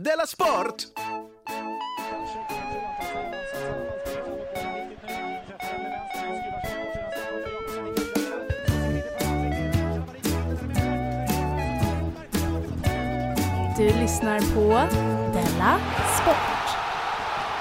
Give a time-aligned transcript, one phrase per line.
[0.00, 0.74] Della Sport!
[13.76, 14.68] Du lyssnar på
[15.32, 15.78] Della
[16.22, 16.36] Sport.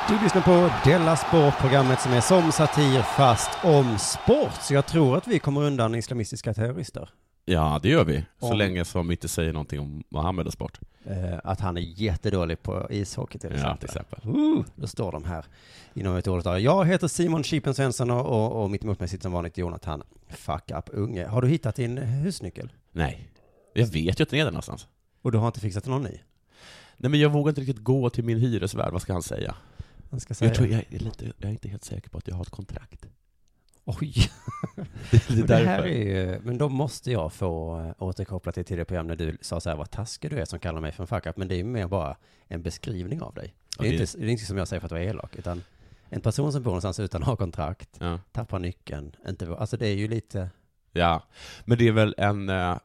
[0.07, 4.61] Du lyssnar på Della Sport, programmet som är som satir fast om sport.
[4.61, 7.09] Så jag tror att vi kommer undan islamistiska terrorister.
[7.45, 8.25] Ja, det gör vi.
[8.39, 10.79] Så Om- länge som vi inte säger någonting om Mohammed och sport.
[11.05, 13.77] Eh, att han är jättedålig på ishockey till Ja, exempel.
[13.77, 14.29] till exempel.
[14.29, 15.45] Uh, då står de här
[15.93, 16.57] inom ett år.
[16.59, 20.03] Jag heter Simon Chipen Svensson och, och, och mitt emot mig sitter som vanligt Jonathan
[20.29, 21.27] Fuck Up Unge.
[21.27, 22.71] Har du hittat din husnyckel?
[22.91, 23.29] Nej.
[23.73, 24.87] Jag vet ju att den är där någonstans.
[25.21, 26.19] Och du har inte fixat någon ny?
[26.97, 28.91] Nej, men jag vågar inte riktigt gå till min hyresvärd.
[28.93, 29.55] Vad ska han säga?
[30.11, 30.49] Han ska säga.
[30.49, 32.49] Jag tror jag är lite, jag är inte helt säker på att jag har ett
[32.49, 33.05] kontrakt.
[33.85, 34.13] Oj!
[35.11, 38.85] Det Men det här är ju, men då måste jag få eh, återkoppla till tidigare
[38.85, 41.07] program när du sa så här vad taskig du är som kallar mig för en
[41.07, 42.17] fuck up, men det är ju mer bara
[42.47, 43.53] en beskrivning av dig.
[43.79, 44.01] Det är, Okej.
[44.01, 45.63] inte, det är inte som jag säger för att vara elak, utan
[46.09, 48.19] en person som bor någonstans utan att ha kontrakt, Ja.
[48.31, 50.49] tappar nyckeln, inte, alltså det är ju lite,
[50.91, 51.23] ja.
[51.65, 52.77] Men det är väl en, eh,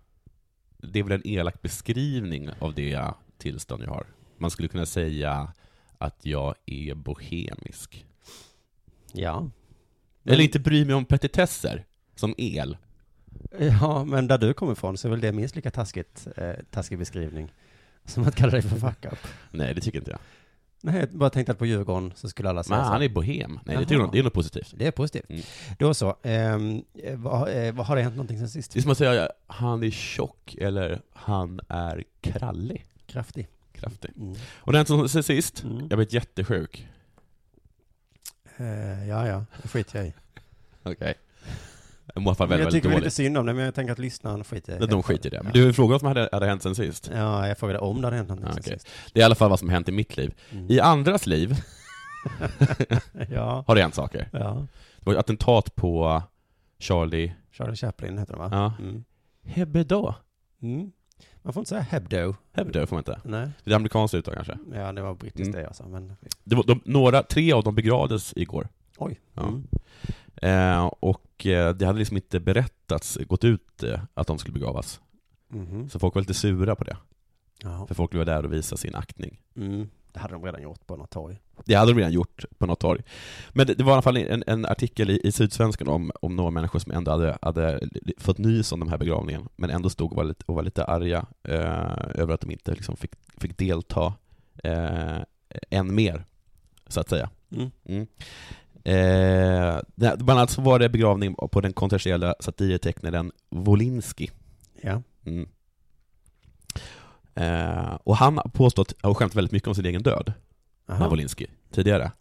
[0.79, 3.05] det är väl en elak beskrivning av det
[3.39, 4.07] tillstånd jag har.
[4.39, 5.53] Man skulle kunna säga
[5.99, 8.07] att jag är bohemisk.
[9.13, 9.51] ja.
[10.25, 12.77] Eller inte bry mig om petitesser, som el.
[13.81, 16.99] Ja, men där du kommer ifrån så är väl det minst lika taskigt, eh, taskig
[16.99, 17.53] beskrivning
[18.05, 19.19] som att kalla dig för fuck up.
[19.51, 20.21] Nej, det tycker inte jag.
[20.83, 22.93] Nej, jag bara tänkte att på Djurgården så skulle alla säga Men så.
[22.93, 23.53] han är bohem.
[23.53, 23.81] Nej, det, Jaha.
[23.83, 24.75] tycker jag, det är något positivt.
[24.77, 25.31] Det är positivt.
[25.31, 25.43] Mm.
[25.79, 28.73] Då så, ehm, eh, vad, eh, vad har det hänt någonting sen sist?
[28.73, 32.87] Det är som att säga han är tjock eller han är krallig.
[33.07, 33.49] Kraftig.
[33.73, 34.11] Kraftig.
[34.17, 34.35] Mm.
[34.55, 35.79] Och den som sen sist, Mm.
[35.91, 36.89] jag blev jättesjuk.
[38.61, 40.13] Eh, ja, ja, det skiter jag i.
[40.83, 41.15] Okej.
[42.17, 43.93] I fall Men väldigt, jag tycker väldigt väl lite synd om det, men jag tänker
[43.93, 45.43] att lyssnaren skiter De, de skiter i det.
[45.43, 47.11] Men du frågade vad som hade, hade hänt sen sist.
[47.15, 48.79] Ja, jag frågade om det hade hänt någonting Ja, sen okej.
[48.79, 48.89] sist.
[49.13, 50.35] Det är i alla fall vad som hänt i mitt liv.
[50.51, 50.71] Mm.
[50.71, 51.57] I andras liv
[53.31, 54.29] ja, har det hänt saker.
[54.33, 54.67] ja.
[54.99, 56.23] Det var ett attentat på
[56.79, 58.49] Charlie Charlie Chaplin heter det va?
[58.53, 58.85] Ja.
[58.85, 59.05] Mm.
[59.45, 60.15] Hebdo.
[60.63, 60.93] Mm.
[61.43, 62.35] Man får inte säga Hebdo.
[62.53, 63.21] Hebdo får man inte.
[63.25, 64.59] Nej, Det är amerikanskt uttal kanske.
[64.75, 65.53] ja det var brittiskt Mm.
[65.53, 66.17] det jag sa, men...
[66.45, 68.69] Det var, de, några, tre av dem begravdes igår.
[68.99, 69.21] Oj.
[69.35, 69.43] Ja.
[69.49, 69.67] Mm.
[70.37, 75.01] Eh, och eh, det hade liksom inte berättats, gått ut eh, att de skulle begravas.
[75.49, 75.89] Mhm.
[75.91, 76.97] Så folk var lite sura på det.
[77.63, 77.87] Ja.
[77.87, 79.41] För folk vara där och visa sin aktning.
[79.57, 79.89] Mm.
[80.13, 81.41] Det hade de redan gjort på något torg.
[81.65, 83.03] Det hade de redan gjort på något torg.
[83.53, 86.37] Men det, det var i alla fall en, en artikel i, i Sydsvenskan om, om
[86.37, 87.81] några människor som ändå hade, hade
[88.19, 90.85] fått nys om den här begravningen, men ändå stod och var lite, och var lite
[90.85, 94.15] arga eh, över att de inte liksom fick, fick delta
[94.65, 95.19] eh,
[95.71, 96.25] än mer,
[96.87, 97.31] så att säga.
[97.53, 97.71] Mm.
[97.85, 98.07] Mm.
[98.85, 104.31] Eh, bland annat så var det begravning på den kontroversiella satirtecknaren Wolinski.
[104.83, 105.03] Ja.
[105.25, 105.49] Mm.
[107.41, 110.33] Eh, och han har påstått, och skämt väldigt mycket om sin egen död,
[110.89, 111.09] Aha.
[111.09, 112.13] Wolinski, tidigare.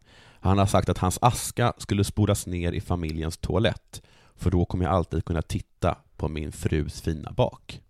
[0.41, 4.01] Han har sagt att hans aska skulle spolas ner i familjens toalett,
[4.35, 7.81] för då kommer jag alltid kunna titta på min frus fina bak.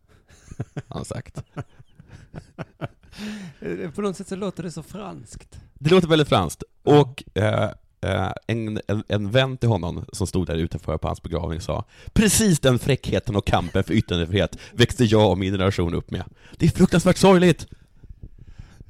[0.87, 1.43] Han har sagt.
[3.59, 5.59] Eh, På något sätt så låter det så franskt.
[5.73, 6.63] Det låter väldigt franskt.
[6.83, 7.71] Och eh,
[8.47, 11.83] en, en, en vän till honom som stod där utanför på hans begravning sa
[12.13, 16.23] Precis den fräckheten och kampen för yttrandefrihet växte jag och min generation upp med.
[16.57, 17.67] Det är fruktansvärt sorgligt!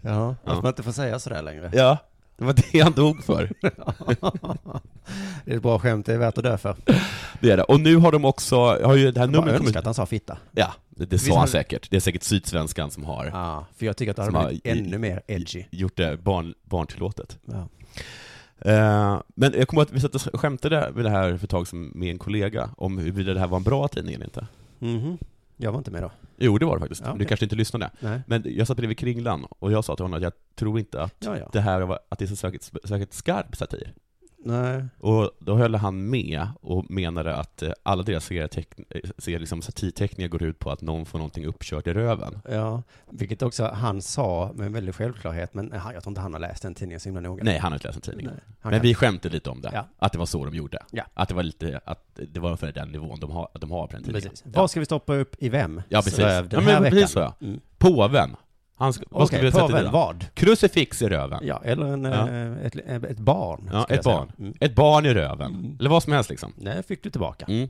[0.01, 0.51] Ja, Ja.
[0.51, 1.71] att man inte får säga sådär längre.
[1.73, 1.97] Ja,
[2.37, 3.51] det var det han dog för.
[5.45, 6.75] det är ett bra skämt, det är värt att dö för.
[7.39, 7.63] Det är det.
[7.63, 9.75] Och nu har de också, har ju det här Jag numret kommit...
[9.75, 10.37] att han sa fitta.
[10.51, 11.89] Ja, det, det sa han säkert.
[11.89, 14.97] Det är säkert Sydsvenskan som har Ja, för jag tycker att det hade blivit ännu
[14.97, 15.63] mer edgy.
[15.71, 17.37] gjort det barn, barntillåtet.
[17.45, 17.67] Ja.
[18.61, 21.67] Eh, men jag kommer att vi satt och skämtade med det här för ett tag
[21.67, 24.47] sedan med en kollega, om huruvida det här var en bra tidning eller inte.
[24.79, 25.17] Mhm.
[25.57, 26.11] Jag var inte med då.
[26.37, 27.01] Jo, det var det faktiskt.
[27.01, 27.27] Ja, Du okej.
[27.27, 27.89] kanske inte lyssnade.
[27.99, 28.21] Nej.
[28.27, 31.15] Men jag satt bredvid Kringlan, och jag sa till honom att jag tror inte att
[31.19, 31.49] Ja, ja.
[31.53, 33.93] det här var, att det är så särskilt, särskilt skarp satir.
[34.45, 34.85] Nej.
[34.99, 38.47] Och då höll han med och menade att eh, alla deras eh,
[39.17, 42.39] ser liksom satirteckningar går ut på att någon får någonting uppkört i röven.
[42.49, 46.33] Ja, vilket också han sa med en väldig självklarhet, men han- jag tror inte han
[46.33, 47.43] har läst den tidningen så himla noga.
[47.43, 48.25] Nej, han har inte läst en tidning.
[48.25, 48.35] Nej.
[48.61, 49.87] Han Men kan- vi skämtade lite om det, Ja.
[49.99, 50.79] att det var så de gjorde.
[50.91, 51.03] Ja.
[51.13, 53.93] Att det var lite, att det var för den nivån de har, de har på
[53.93, 54.29] den tidningen.
[54.29, 54.43] Precis.
[54.53, 54.61] Ja.
[54.61, 55.81] Vad ska vi stoppa upp i vem?
[55.89, 56.17] Ja, precis.
[56.17, 57.07] Den Ja, men här precis veckan?
[57.07, 57.35] så, ja.
[57.47, 57.59] Mm.
[57.77, 58.35] Påven.
[58.79, 59.91] Han ska, vad Okej, vi sätta dit?
[59.91, 60.25] vad?
[60.33, 61.39] Krucifix i röven.
[61.43, 62.29] Ja, eller en, Ja.
[62.29, 63.69] eh, ett, ett barn.
[63.73, 64.31] Ja, skulle ett barn.
[64.39, 64.53] Mm.
[64.59, 65.55] Ett barn i röven.
[65.55, 65.77] Mm.
[65.79, 66.53] Eller vad som helst liksom.
[66.57, 67.45] Nej, fick du tillbaka.
[67.49, 67.69] Mm.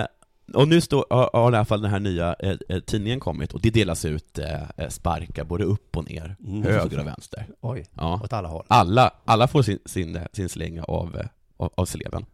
[0.00, 0.06] Eh,
[0.54, 3.52] och nu står, har, har i alla fall den här nya eh, eh, tidningen kommit
[3.52, 6.62] och det delas ut eh, eh, sparkar både upp och ner, Mm.
[6.62, 7.46] höger och vänster.
[7.60, 8.20] Oj, Ja.
[8.24, 8.64] åt alla håll.
[8.68, 12.24] Alla, alla får sin, sin, eh, sin slänga av, eh, av, av sleven.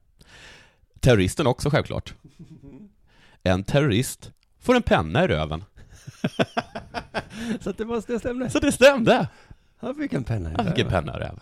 [1.01, 2.15] Terroristen också självklart.
[3.47, 4.31] En terrorist
[4.61, 5.65] får en penna i röven.
[7.61, 8.51] Så det, var, det stämde.
[8.51, 9.29] Så det stämde!
[9.77, 11.41] Han fick en penna i Han fick en penna i röven.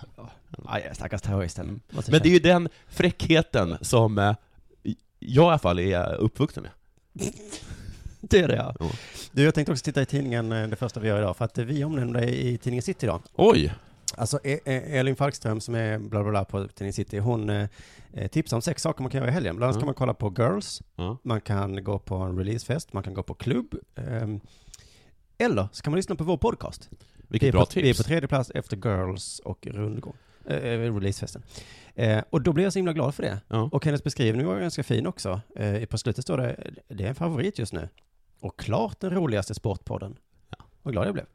[0.67, 1.67] Aj, stackars terroristen.
[1.67, 1.81] Mm.
[2.11, 4.35] Men det är ju den fräckheten som eh,
[5.19, 6.73] jag i alla fall är uppvuxen med.
[8.21, 8.75] det är det ja.
[8.81, 8.91] Ja.
[9.33, 11.59] Du, jag tänkte också titta i tidningen, eh, det första vi gör idag, för att
[11.59, 13.23] eh, vi omnämnde i tidningen City idag.
[13.35, 13.75] Oj!
[14.17, 17.69] Alltså E- E- Elin Falkström som är bla bla bla på tidningen City, hon eh,
[18.12, 19.56] eh, tipsar om sex saker man kan göra i helgen.
[19.56, 19.81] Bland annat Ja.
[19.81, 21.17] kan man kolla på Girls, Ja.
[21.23, 23.75] man kan gå på en releasefest, man kan gå på klubb.
[23.97, 24.41] ehm,
[25.44, 26.89] eller så kan man lyssna på vår podcast.
[26.91, 26.97] vi,
[27.29, 27.99] Vilket är bra på, vi är tips.
[27.99, 30.15] på tredje plats efter Girls och Rundgång.
[30.47, 31.43] Eh, eh, releasefesten.
[31.94, 33.41] Eh, och då blir jag så himla glad för det.
[33.49, 33.69] Ja.
[33.73, 35.41] Och hennes beskrivning var ganska fin också.
[35.56, 37.89] Eh, på slutet står det, det är en favorit just nu.
[38.41, 40.17] Och klart den roligaste sportpodden.
[40.50, 40.65] Ja.
[40.83, 41.27] Vad glad jag blev.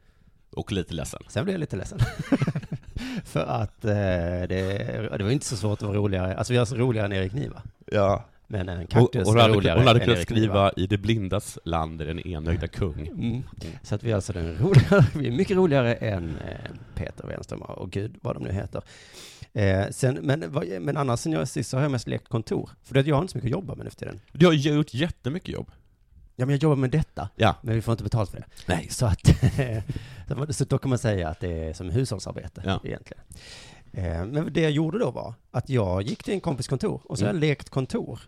[0.50, 1.20] Och lite ledsen.
[1.28, 1.98] Sen blev jag lite ledsen.
[3.24, 3.90] för att eh,
[4.48, 6.36] det, det var inte så svårt att vara roligare.
[6.36, 7.62] Alltså vi är så roligare än Erik Niva.
[7.86, 8.24] Ja.
[8.50, 12.00] Men en kaktus hon är hade, roligare hon hade kunnat skriva i det blindas land
[12.00, 13.06] är den enögda kung.
[13.06, 13.42] Mm.
[13.82, 17.62] Så att vi är alltså den roligare, vi är mycket roligare än eh, Peter Wenström
[17.62, 18.82] och gud vad de nu heter.
[19.52, 20.40] Eh, sen, men,
[20.80, 22.70] men annars sen jag sist så har jag mest lekt kontor.
[22.82, 24.20] För det, jag har inte så mycket att jobba med nu för tiden.
[24.32, 25.70] Du har gjort jättemycket jobb.
[26.36, 27.54] Ja men jag jobbar med detta, Ja.
[27.62, 28.46] men vi får inte betalt för det.
[28.66, 28.86] Nej.
[28.90, 29.20] Så att,
[30.56, 32.80] så- då kan man säga att det är som hushållsarbete Ja.
[32.84, 33.22] egentligen.
[33.92, 37.18] Eh, men det jag gjorde då var att jag gick till en kompis kontor och
[37.18, 37.48] så har jag Mm.
[37.48, 38.20] lekt kontor.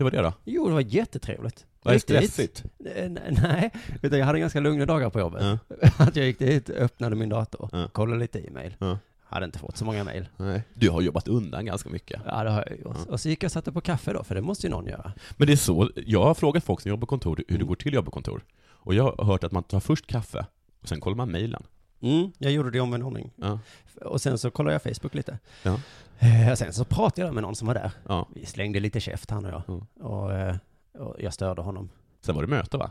[0.00, 0.32] Hur var det då?
[0.44, 1.66] Jo, det var jättetrevligt.
[1.82, 2.64] Var det stressigt?
[2.96, 3.70] Eh, Nej,
[4.02, 5.60] utan jag hade ganska lugna dagar på jobbet.
[5.98, 7.88] Att jag gick dit, öppnade min dator, Ja.
[7.92, 8.76] kollade lite e-mail.
[8.78, 8.98] Ja.
[9.24, 10.28] Hade inte fått så många mejl.
[10.74, 12.20] Du har jobbat undan ganska mycket.
[12.26, 13.06] Ja, det har jag gjort.
[13.08, 15.12] Och så gick jag och satte på kaffe då, för det måste ju någon göra.
[15.36, 17.66] Men det är så, jag har frågat folk som jobbar på kontor hur det Mm.
[17.66, 18.44] går till att jobba på kontor.
[18.70, 20.46] Och jag har hört att man tar först kaffe,
[20.82, 21.62] och sen kollar man mejlen.
[22.02, 23.30] Mm, jag gjorde det i omvänd ordning.
[23.36, 23.58] Ja.
[24.04, 25.38] Och sen så kollade jag Facebook lite.
[25.62, 25.80] Ja.
[26.22, 27.90] Eh, sen så pratade jag med någon som var där.
[28.08, 28.28] ja.
[28.34, 29.62] Vi slängde lite käft han och jag.
[29.68, 29.86] Mm.
[30.12, 30.56] Och, eh,
[30.98, 31.90] och jag störde honom.
[32.20, 32.90] Sen var det möte va?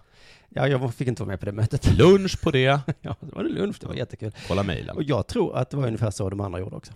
[0.49, 1.93] Ja, jag fick inte vara med på det mötet.
[1.97, 4.31] Lunch på det, Ja, så var det lunch, det var jättekul.
[4.47, 4.95] kolla mejlen.
[4.95, 6.93] Och jag tror att det var ungefär så de andra gjorde också.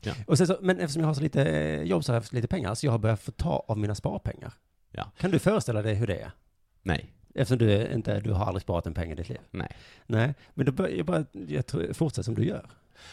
[0.00, 0.12] Ja.
[0.26, 2.32] Och sen så, men eftersom jag har så lite eh, jobb så har jag haft
[2.32, 4.52] lite pengar, så jag har börjat få ta av mina sparpengar.
[4.92, 5.10] Ja.
[5.18, 6.30] Kan du föreställa dig hur det är?
[6.82, 7.12] Nej.
[7.34, 9.38] Eftersom du inte, du har aldrig sparat en pengar i ditt liv.
[9.50, 9.76] Nej.
[10.06, 12.66] Nej, men då bör, jag bara, jag tror, fortsätt som du gör.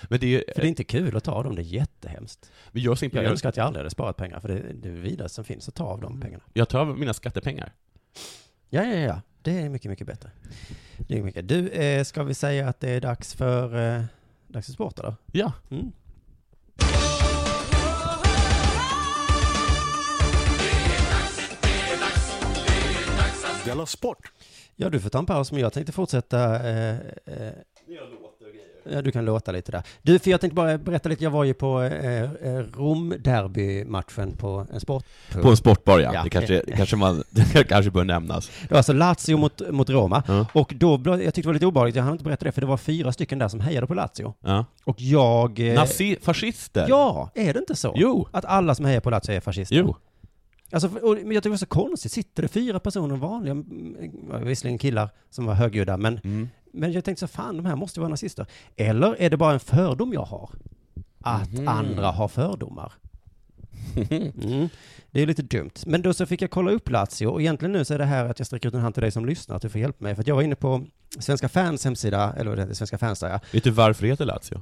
[0.10, 2.46] Men det är, För det är inte kul att ta dem, det är jättehemskt.
[2.46, 3.32] så Jag imponerande.
[3.32, 5.76] önskar att jag aldrig hade sparat pengar, för det, det är vidare som finns att
[5.76, 6.10] ta av Mm.
[6.14, 6.44] de pengarna.
[6.54, 7.74] Jag tar av mina skattepengar.
[8.70, 10.30] Ja, ja, ja, det är mycket, mycket bättre.
[10.98, 11.48] Det är mycket.
[11.48, 14.04] Du, eh, ska vi säga att det är dags för, eh,
[14.48, 15.16] dags för sport eller?
[15.32, 15.52] Ja.
[15.72, 15.92] Mm.
[23.88, 24.32] Sport!
[24.76, 26.70] Ja, du får ta en paus, men jag tänkte fortsätta.
[26.70, 26.96] Eh,
[27.26, 27.52] eh,
[28.92, 29.84] ja, du kan låta lite där.
[30.02, 31.24] Du, för jag tänkte bara berätta lite.
[31.24, 35.06] Jag var ju på eh, eh, Rom-derby-matchen på en sport.
[35.42, 36.14] På en sportbar ja.
[36.14, 36.24] Ja.
[36.24, 38.52] Det kanske, det kanske man, det kanske bör nämnas.
[38.62, 40.24] Det var alltså Lazio mot, mot Roma.
[40.28, 40.46] Ja.
[40.54, 42.68] Och då, jag tyckte det var lite obehagligt, jag hann inte berätta det, för det
[42.68, 44.34] var fyra stycken där som hejade på Lazio.
[44.40, 44.66] Ja.
[44.84, 45.60] Och jag...
[45.60, 46.86] eh, Nazi, fascister.
[46.90, 47.94] Ja, är det inte så?
[47.96, 48.28] Jo.
[48.32, 49.76] Att alla som hejar på Lazio är fascister?
[49.76, 49.96] Jo.
[50.72, 52.12] Alltså, och, men jag tycker det var så konstigt.
[52.12, 53.96] Sitter det fyra personer, vanliga, mm,
[54.32, 56.50] ja, visserligen killar som var högljudda, men, Mm.
[56.76, 58.46] Men jag tänkte så fan, de här måste vara nazister.
[58.76, 60.50] Eller är det bara en fördom jag har?
[61.22, 61.68] Att Mhm.
[61.68, 62.94] andra har fördomar.
[64.10, 64.70] Mm.
[65.12, 65.72] Det är lite dumt.
[65.86, 68.26] Men då så fick jag kolla upp Lazio och egentligen nu så är det här
[68.26, 70.16] att jag sträcker ut en hand till dig som lyssnar att du får hjälpa mig.
[70.16, 70.84] För att jag var inne på
[71.20, 73.40] Svenska fans hemsida, eller vad det heter, Svenska fans där ja.
[73.54, 74.62] Vet du varför det heter Lazio?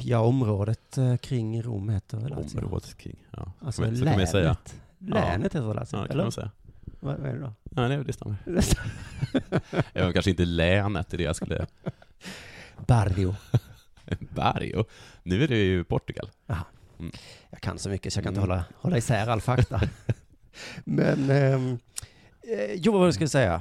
[0.00, 2.58] Ja, området eh, kring Rom heter Lazio?
[2.58, 3.52] Området kring, ja.
[3.60, 4.30] Alltså så kan man länet.
[4.30, 4.56] säga.
[4.98, 6.22] Länet heter Lazio, Ja, det kan eller?
[6.22, 6.50] man säga.
[7.04, 7.52] Vad, vad är det då?
[7.76, 8.36] Ja, det, det stämmer.
[9.92, 11.66] Jag var kanske inte länet, det är det jag skulle...
[12.86, 13.34] Barrio.
[14.18, 14.84] Barrio.
[15.22, 16.30] Nu är det ju Portugal.
[17.50, 18.50] Jag kan så mycket så jag kan inte Mm.
[18.50, 19.80] hålla, hålla isär all fakta.
[20.84, 21.78] Men, ehm,
[22.42, 23.60] eh, jo vad jag skulle säga.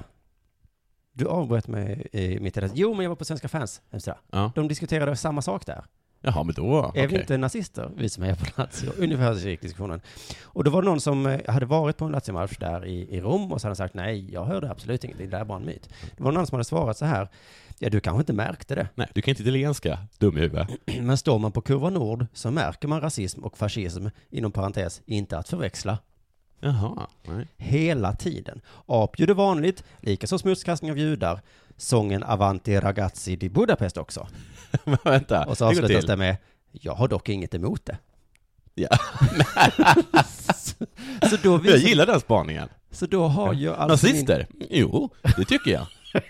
[1.13, 2.71] Du avbröt mig i mitt i det.
[2.73, 4.17] Jo, men jag var på Svenska fans hemsida.
[4.31, 4.51] Ja.
[4.55, 5.83] De diskuterade samma sak där.
[6.25, 7.20] Jaha, men då, Är vi okej.
[7.20, 8.92] inte nazister, vi som är på Lazio?
[8.98, 10.01] Ungefär så gick diskussionen.
[10.44, 13.22] Och då var det någon som eh, hade varit på en Lazio-match där i, i
[13.22, 15.58] Rom och så hade han sagt nej, jag hörde absolut ingenting, det där är bara
[15.58, 15.89] en myt.
[16.18, 17.27] Det var någon som hade svarat så här,
[17.80, 20.68] ja du kanske inte märkte det, Nej, du kan inte italienska, dum i huvudet.
[21.01, 25.38] men står man på kurva nord så märker man rasism och fascism, inom parentes, inte
[25.38, 25.98] att förväxla.
[26.63, 27.48] Jaha, nej.
[27.58, 28.62] Hela tiden.
[28.86, 31.41] Apljud är vanligt, likaså smutskastning av judar,
[31.77, 34.27] sången Avanti ragazzi di Budapest också.
[34.84, 36.38] Men vänta, Och så avslutas det med,
[36.72, 37.98] jag har dock inget emot det.
[38.75, 38.88] Ja.
[41.29, 42.70] Så då, Jag visar, gillar den spaningen.
[42.91, 44.48] så då har ju alltså min- Nazister?
[44.70, 45.88] Jo, det tycker jag.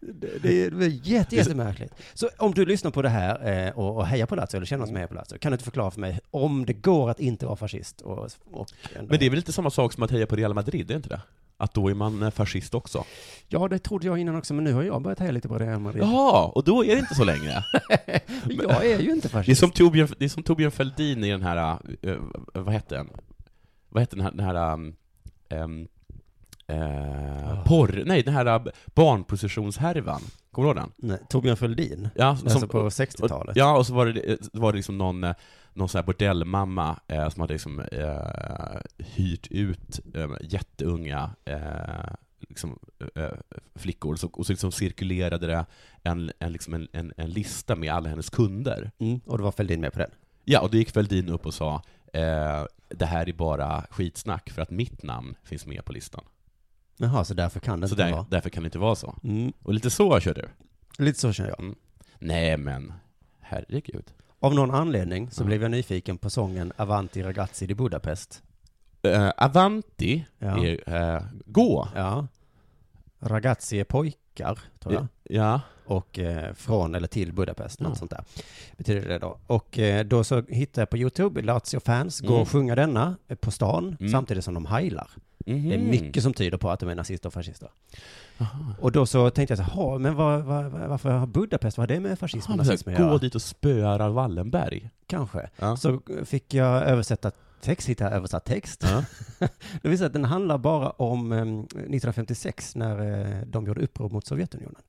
[0.00, 1.94] Det, det är, jätte, jättemärkligt.
[2.14, 4.78] Så om du lyssnar på det här eh, och, och hejar på Lazio, eller känner
[4.78, 7.20] någon som hejar på Lazio, kan du inte förklara för mig om det går att
[7.20, 8.00] inte vara fascist?
[8.00, 8.18] Och,
[8.52, 10.90] och ändå- Men det är väl lite samma sak som att heja på Real Madrid,
[10.90, 11.20] är inte det?
[11.60, 13.04] att då är man eh, fascist också.
[13.48, 15.80] Ja, det trodde jag innan också, men nu har jag börjat heja lite på Real
[15.80, 16.02] Madrid.
[16.02, 17.64] Jaha, och då är det inte så längre.
[18.48, 19.60] jag är ju inte Det är fascist.
[19.60, 22.16] som Torbjörn, det är som Torbjörn Fälldin i den här, eh,
[22.54, 23.08] vad hette den?
[23.88, 24.96] Vad hette den här, den här um,
[25.50, 25.88] um,
[26.68, 27.64] eh, Ah.
[27.66, 30.20] porr, nej den här uh, barnpositionshärvan,
[30.50, 31.08] kommer du ihåg den?
[31.08, 33.56] Nej, Torbjörn Fälldin, Ja, alltså på och- 60-talet.
[33.56, 34.12] Ja, och så var det,
[34.52, 35.34] det var det liksom någon, eh,
[35.72, 42.14] någon sån här bordellmamma eh, som hade liksom eh, hyrt ut eh, jätteunga eh,
[42.48, 42.78] liksom,
[43.14, 43.28] eh,
[43.74, 45.66] flickor, så, och så liksom cirkulerade det
[46.02, 48.90] en, en, liksom en, en, en lista med alla hennes kunder.
[48.98, 50.10] Mm, och då var Fälldin med på den.
[50.44, 51.82] Ja, och då gick Fälldin upp och sa
[52.12, 56.24] eh, det här är bara skitsnack för att mitt namn finns med på listan.
[56.98, 58.26] Jaha, så därför kan det Så inte där, vara.
[58.30, 59.14] därför kan det inte vara så.
[59.24, 60.48] Mm, Och lite så kör du.
[61.04, 61.74] lite så känner jag.
[62.18, 62.92] Nej men,
[63.40, 64.04] herregud.
[64.40, 65.46] Av någon anledning så Ja.
[65.46, 68.42] blev jag nyfiken på sången Avanti Ragazzi di Budapest.
[69.02, 70.64] Eh, Avanti Ja.
[70.66, 71.88] är eh, gå.
[71.94, 72.26] Ja.
[73.20, 75.06] Ragazzi är pojkar, tror jag.
[75.28, 75.60] Ja.
[75.86, 77.94] Och eh, från eller till Budapest, något Ja.
[77.96, 78.24] sånt där.
[78.76, 79.38] Betyder det då.
[79.46, 82.42] Och eh, då så hittade jag på YouTube, Lazio-fans går Mm.
[82.42, 84.12] och sjunga denna eh, på stan, Mm.
[84.12, 85.10] samtidigt som de heilar.
[85.46, 85.68] Mhm.
[85.68, 87.68] Det är mycket som tyder på att de är nazister och fascister.
[88.38, 88.74] Aha.
[88.80, 91.90] Och då så tänkte jag så här, "Ha, men vad, vad, varför har Budapest, vad
[91.90, 93.10] har det med fascism och nazism att göra?
[93.10, 94.90] gå dit och spöa Raoul Wallenberg.
[95.06, 95.48] Kanske.
[95.56, 95.76] Ja.
[95.76, 97.30] Så fick jag översätta
[97.60, 98.84] text, hitta översatt text.
[98.86, 99.04] Ja.
[99.82, 104.08] Det vill säga att den handlar bara om eh, 1956 när eh, de gjorde uppror
[104.10, 104.82] mot Sovjetunionen.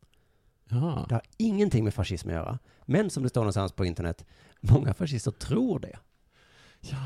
[0.69, 1.05] Ja.
[1.09, 2.59] Det har ingenting med fascism att göra.
[2.85, 4.25] Men som det står någonstans på internet,
[4.61, 5.97] många fascister tror det.
[6.81, 6.97] Ja.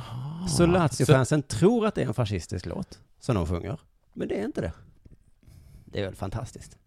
[0.49, 3.79] Så Lazio-fansen tror att det är en fascistisk låt som de sjunger.
[4.13, 4.71] Men det är inte det.
[5.85, 6.77] Det är väl fantastiskt.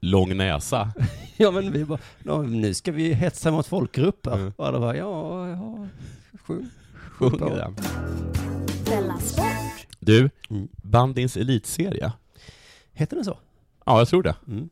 [0.00, 0.92] Lång näsa.
[1.36, 4.34] Ja men vi bara, "Nå, nu ska vi hetsa mot folkgrupper.
[4.34, 4.52] Mm.
[4.56, 5.88] Och alla bara, ja, ja,
[6.44, 6.70] sjung.
[7.10, 7.76] Sjunger den.
[10.00, 10.68] Du, Mm.
[10.82, 12.12] bandins elitserie.
[12.92, 13.38] Heter den så?
[13.86, 14.34] Ja, jag tror det.
[14.48, 14.68] Mm.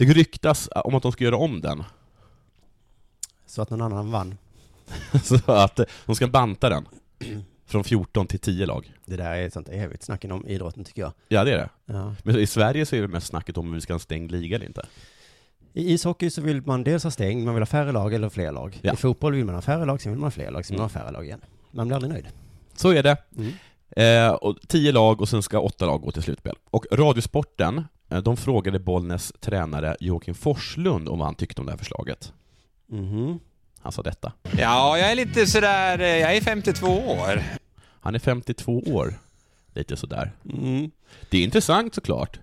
[0.00, 1.84] Det ryktas om att de ska göra om den.
[3.46, 4.38] Så att någon annan vann.
[5.24, 6.88] Så att de ska banta den.
[7.66, 8.92] Från 14 till 10 lag.
[9.06, 11.12] Det där är ett sånt evigt snack inom idrotten tycker jag.
[11.28, 11.68] Ja, det är det.
[11.84, 12.14] Ja.
[12.22, 14.56] Men i Sverige så är det mest snacket om vi ska ha en stängd liga
[14.56, 14.86] eller inte.
[15.72, 18.52] I ishockey så vill man dels ha stängd, man vill ha färre lag eller fler
[18.52, 18.78] lag.
[18.82, 18.92] Ja.
[18.92, 20.80] I fotboll vill man ha färre lag, sen vill man ha fler lag, sen vill
[20.80, 20.94] man Mm.
[20.96, 21.40] ha färre lag igen.
[21.70, 22.26] Man blir aldrig nöjd.
[22.74, 23.16] Så är det.
[23.36, 23.52] Mm.
[23.96, 26.56] Eh, och 10 lag och sen ska 8 lag gå till slutspel.
[26.70, 31.78] Och Radiosporten, de frågade Bollnäs tränare Joakim Forslund om vad han tyckte om det här
[31.78, 32.32] förslaget.
[32.86, 33.40] Mhm.
[33.78, 34.32] Han sa detta.
[34.58, 37.42] Ja, jag är lite sådär, eh, jag är 52 år.
[38.00, 39.14] Han är 52 år.
[39.74, 40.32] Lite sådär.
[40.52, 40.90] Mm.
[41.30, 42.40] Det är intressant såklart.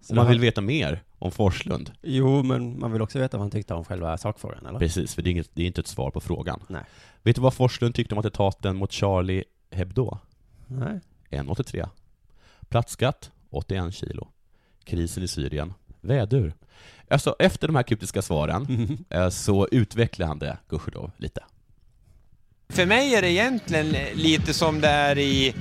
[0.00, 1.92] Så Om man vill veta mer om Forslund.
[2.02, 4.78] Jo, men man vill också veta vad han tyckte om själva sakfrågan, eller?
[4.78, 6.60] Precis, för det är, inget, det är inte ett svar på frågan.
[6.68, 6.82] Nej.
[7.22, 10.18] Vet du vad Forslund tyckte om attentaten mot Charlie Hebdo?
[10.66, 11.00] Nej.
[11.30, 11.88] 1,83.
[12.68, 14.28] Platsskatt, 81 kilo.
[14.84, 16.54] Krisen i Syrien, vädur.
[17.10, 21.44] Alltså, efter de här kryptiska svaren eh, så utvecklar han det, gudskelov, lite.
[22.68, 25.54] För mig är det egentligen lite som det är i,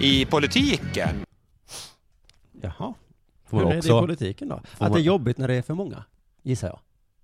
[0.00, 1.08] i politiken.
[2.62, 2.94] Jaha.
[3.46, 4.54] Får Hur är det i politiken då?
[4.54, 6.04] Att man- det är jobbigt när det är för många,
[6.42, 6.78] gissar jag.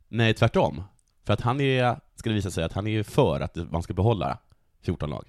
[0.09, 0.83] Nej, tvärtom.
[1.25, 3.83] För att han är, ska det visa sig, att han är ju för att man
[3.83, 4.39] ska behålla
[4.83, 5.25] 14 lag.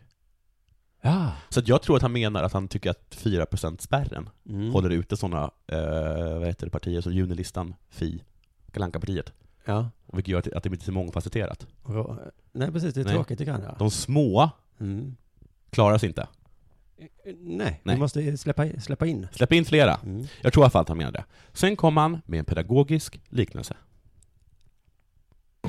[1.08, 1.32] Ja.
[1.50, 4.72] Så jag tror att han menar att han tycker att 4%-spärren Mm.
[4.72, 8.24] håller ute sådana, eh, vad heter det, partier som Junilistan, Fi,
[8.72, 9.34] Kalle partiet
[9.66, 9.90] Ja.
[10.14, 11.68] Vilket gör att det- att det blir så mångfacetterat.
[11.84, 12.94] Rå- Nej, precis.
[12.94, 13.14] Det är Nej.
[13.14, 13.62] tråkigt tycker han.
[13.64, 13.76] Ja.
[13.80, 14.50] De små
[14.80, 15.16] Mm.
[15.70, 16.28] klarar sig inte.
[17.36, 17.96] Nej, Nej.
[17.96, 19.28] vi måste släppa, släppa in.
[19.32, 19.96] Släpp in flera.
[20.04, 20.28] Mm.
[20.42, 21.24] Jag tror i alla fall att han menar det.
[21.54, 23.76] Sen kom han med en pedagogisk liknelse.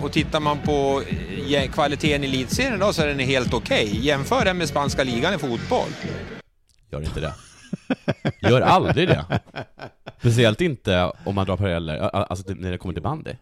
[0.02, 1.02] Och tittar man på
[1.50, 4.06] eh, kvaliteten i elitserien då så är den helt okej.
[4.06, 5.88] Jämför den med spanska ligan i fotboll.
[6.90, 7.34] Gör inte det.
[8.48, 9.40] Gör aldrig det.
[10.18, 13.32] Speciellt inte om man drar paralleller, alltså när det kommer till bandy.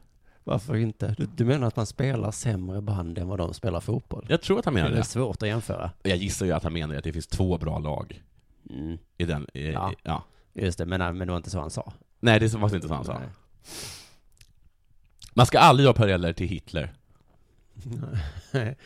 [0.44, 1.14] Varför inte?
[1.18, 4.26] Du, du menar att man spelar sämre band än vad de spelar fotboll?
[4.28, 5.04] Jag tror att han Det menar är det.
[5.04, 5.90] svårt att jämföra.
[6.02, 8.22] Jag gissar ju att han menar att det finns två bra lag
[8.70, 8.98] Mm.
[9.18, 9.92] i den, i, Ja.
[10.04, 10.22] ja.
[10.54, 10.62] ja.
[10.64, 11.92] Just det, men, men det var inte så han sa.
[12.20, 13.12] Nej, det var inte så han sa.
[13.18, 13.28] Nej.
[15.36, 16.92] Man ska aldrig dra paralleller till Hitler,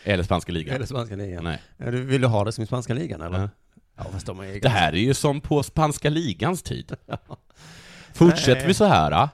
[0.05, 0.75] eller spanska ligan.
[0.77, 1.45] Eller spanska ligan.
[1.45, 1.63] Nej.
[1.77, 3.39] Ja, du, ha det som i spanska ligan eller?
[3.41, 3.49] Ja.
[3.97, 6.97] Ja, fast de är Det här är ju som på spanska ligans tid.
[7.07, 7.19] Ja.
[8.15, 8.67] Fortsätter Nej.
[8.67, 9.29] vi så här, ah?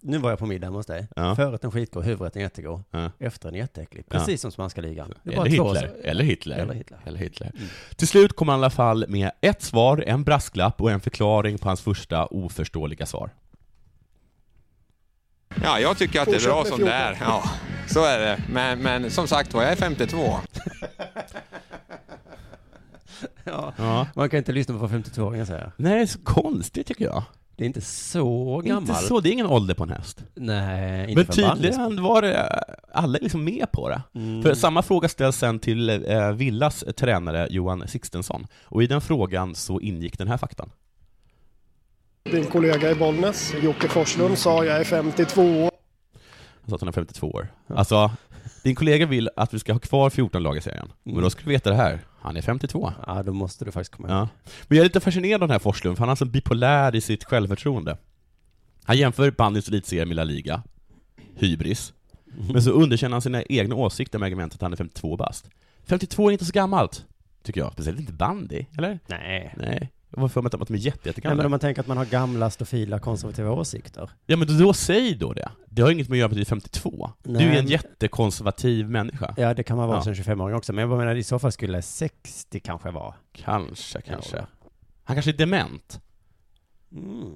[0.00, 1.08] Nu var jag på middag hos dig.
[1.16, 1.36] Ja.
[1.36, 2.82] Förrätten skitgod, huvudrätten jättegod.
[2.90, 3.10] Ja.
[3.18, 4.04] Efterrätten jätteäcklig.
[4.08, 4.18] Ja.
[4.18, 5.14] Precis som spanska ligan.
[5.22, 5.88] Det är Eller två Hitler.
[5.88, 6.56] så- Eller Hitler.
[6.58, 6.98] Eller Hitler.
[7.04, 7.50] Eller Hitler.
[7.56, 7.68] Mm.
[7.96, 11.58] Till slut kom han i alla fall med ett svar, en brasklapp och en förklaring
[11.58, 13.30] på hans första oförståeliga svar.
[15.62, 17.18] Ja, jag tycker att det är bra som det är.
[17.20, 17.42] Ja,
[17.86, 18.42] så är det.
[18.50, 20.16] Men, men som sagt var, jag är 52.
[23.44, 23.72] Ja.
[23.76, 24.06] Ja.
[24.14, 25.72] Man kan inte lyssna på 52-åringar säger.
[25.76, 27.22] Nej, det är så konstigt tycker jag.
[27.56, 28.82] Det är inte så gammal.
[28.82, 30.24] Inte så, det är ingen ålder på en häst.
[30.34, 34.02] Nej, inte Men tydligen var det, alla är liksom med på det.
[34.14, 34.42] Mm.
[34.42, 39.54] För samma fråga ställs sen till eh, Villas tränare Johan Sixtensson, och i den frågan
[39.54, 40.70] så ingick den här faktan.
[42.30, 45.70] Din kollega i Bollnäs, Jocke Forslund, sa jag är 52 år.
[46.60, 47.48] Han sa att han är 52 år.
[47.66, 48.10] Alltså,
[48.62, 50.92] din kollega vill att vi ska ha kvar 14 lag i serien.
[51.02, 52.92] Men då ska du veta det här, han är 52.
[53.06, 54.16] Ja, då måste du faktiskt komma ihåg.
[54.16, 54.28] Ja.
[54.68, 57.00] Men jag är lite fascinerad av den här Forslund, för han är alltså bipolär i
[57.00, 57.96] sitt självförtroende.
[58.84, 60.62] Han jämför bandyns elitserie med La Liga,
[61.34, 61.92] hybris,
[62.52, 65.50] men så underkänner han sina egna åsikter med argumentet att han är 52 bast.
[65.86, 67.04] 52 är inte så gammalt,
[67.42, 67.72] tycker jag.
[67.72, 68.98] Speciellt inte bandy, eller?
[69.06, 69.54] Nej.
[69.56, 69.90] Nej.
[70.16, 71.36] Jag var för mig att de är jätte, Nej, jättegamla.
[71.36, 74.10] men om man tänker att man har gamla, stofila, konservativa åsikter.
[74.26, 75.48] Ja men då säg då det.
[75.66, 77.10] Det har inget med att göra med att du är 52.
[77.22, 77.58] Du är Nej.
[77.58, 79.34] en jättekonservativ människa.
[79.36, 80.02] Ja, det kan man vara Ja.
[80.02, 80.72] som 25-åring också.
[80.72, 83.14] Men jag menar, i så fall skulle 60 kanske vara.
[83.32, 84.36] Kanske, kanske.
[84.36, 84.46] Ja.
[85.04, 86.00] Han kanske är dement.
[86.92, 87.34] Mm.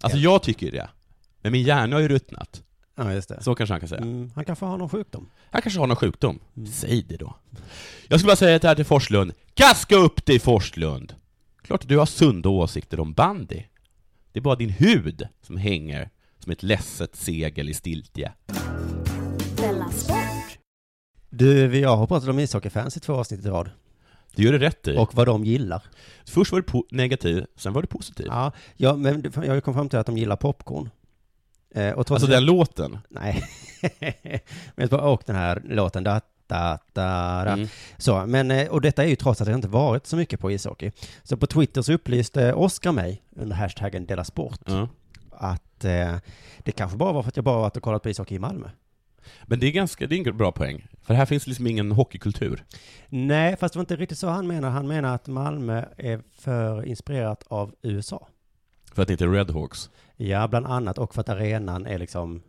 [0.00, 0.88] Alltså jag tycker det.
[1.40, 2.62] Men min hjärna har ju ruttnat.
[2.96, 3.42] Ja, just det.
[3.42, 4.00] Så kanske han kan säga.
[4.00, 5.30] Mm, han kanske har någon sjukdom.
[5.50, 6.38] Han kanske har någon sjukdom.
[6.56, 6.68] Mm.
[6.72, 7.36] Säg det då.
[8.08, 9.32] Jag skulle bara säga det här till Forslund.
[9.54, 11.14] Kaska upp dig Forslund!
[11.68, 13.62] Klart att du har sunda åsikter om bandy.
[14.32, 18.32] Det är bara din hud som hänger som ett ledset segel i stiltje.
[21.30, 23.70] Du, vi har pratat om ishockeyfans i två avsnitt i rad.
[24.34, 24.96] Det gör du rätt i.
[24.96, 25.82] Och vad de gillar.
[26.26, 28.26] Först var det po- negativ, sen var det positiv.
[28.28, 30.90] Ja, ja men jag kom fram till att de gillar popcorn.
[31.74, 32.98] Eh, och Alltså den låten.
[33.08, 33.42] Nej.
[34.76, 37.52] men jag och den här låten, da, da, da, da.
[37.52, 37.68] Mm.
[37.98, 40.50] Så, men, eh, och detta är ju trots att det inte varit så mycket på
[40.50, 40.90] ishockey.
[41.22, 44.88] Så på Twitter så upplyste Oskar mig under hashtaggen Dela Sport Ja.
[45.30, 46.16] att eh,
[46.58, 48.70] det kanske bara var för att jag bara varit och kollat på ishockey i Malmö.
[49.44, 50.86] Men det är ganska, det är en bra poäng.
[51.02, 52.64] För här finns liksom ingen hockeykultur.
[53.08, 54.70] Nej, fast det var inte riktigt så han menar.
[54.70, 58.28] Han menar att Malmö är för inspirerat av USA.
[58.92, 59.90] För att det inte är Redhawks.
[60.16, 62.42] Ja, bland annat och för att arenan är liksom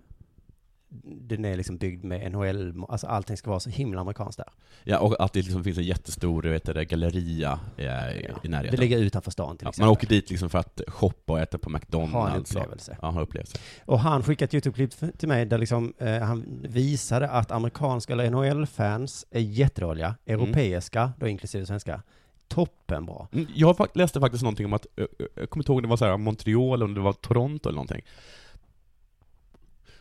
[1.03, 4.48] den är liksom byggd med NHL, alltså allting ska vara så himla amerikanskt där.
[4.83, 7.85] Ja, och att det liksom finns en jättestor vet det, galleria eh,
[8.18, 8.79] i Det närheten.
[8.79, 9.85] ligger utanför stan till ja, exempel.
[9.85, 12.14] man åker dit liksom för att shoppa och äta på McDonalds.
[12.14, 12.98] Ha en upplevelse.
[13.01, 13.57] Ja, ha upplevelse.
[13.85, 18.29] Och han skickade ett YouTube-klipp till mig där liksom, eh, han visade att amerikanska eller
[18.29, 22.01] NHL-fans är jättedåliga, europeiska, då inklusive svenska,
[22.48, 23.27] toppenbra.
[23.31, 25.87] Mm, Jag läste faktiskt någonting om att, ö, ö, jag kommer inte ihåg om det
[25.87, 28.01] var så här Montreal eller om det var Toronto eller någonting.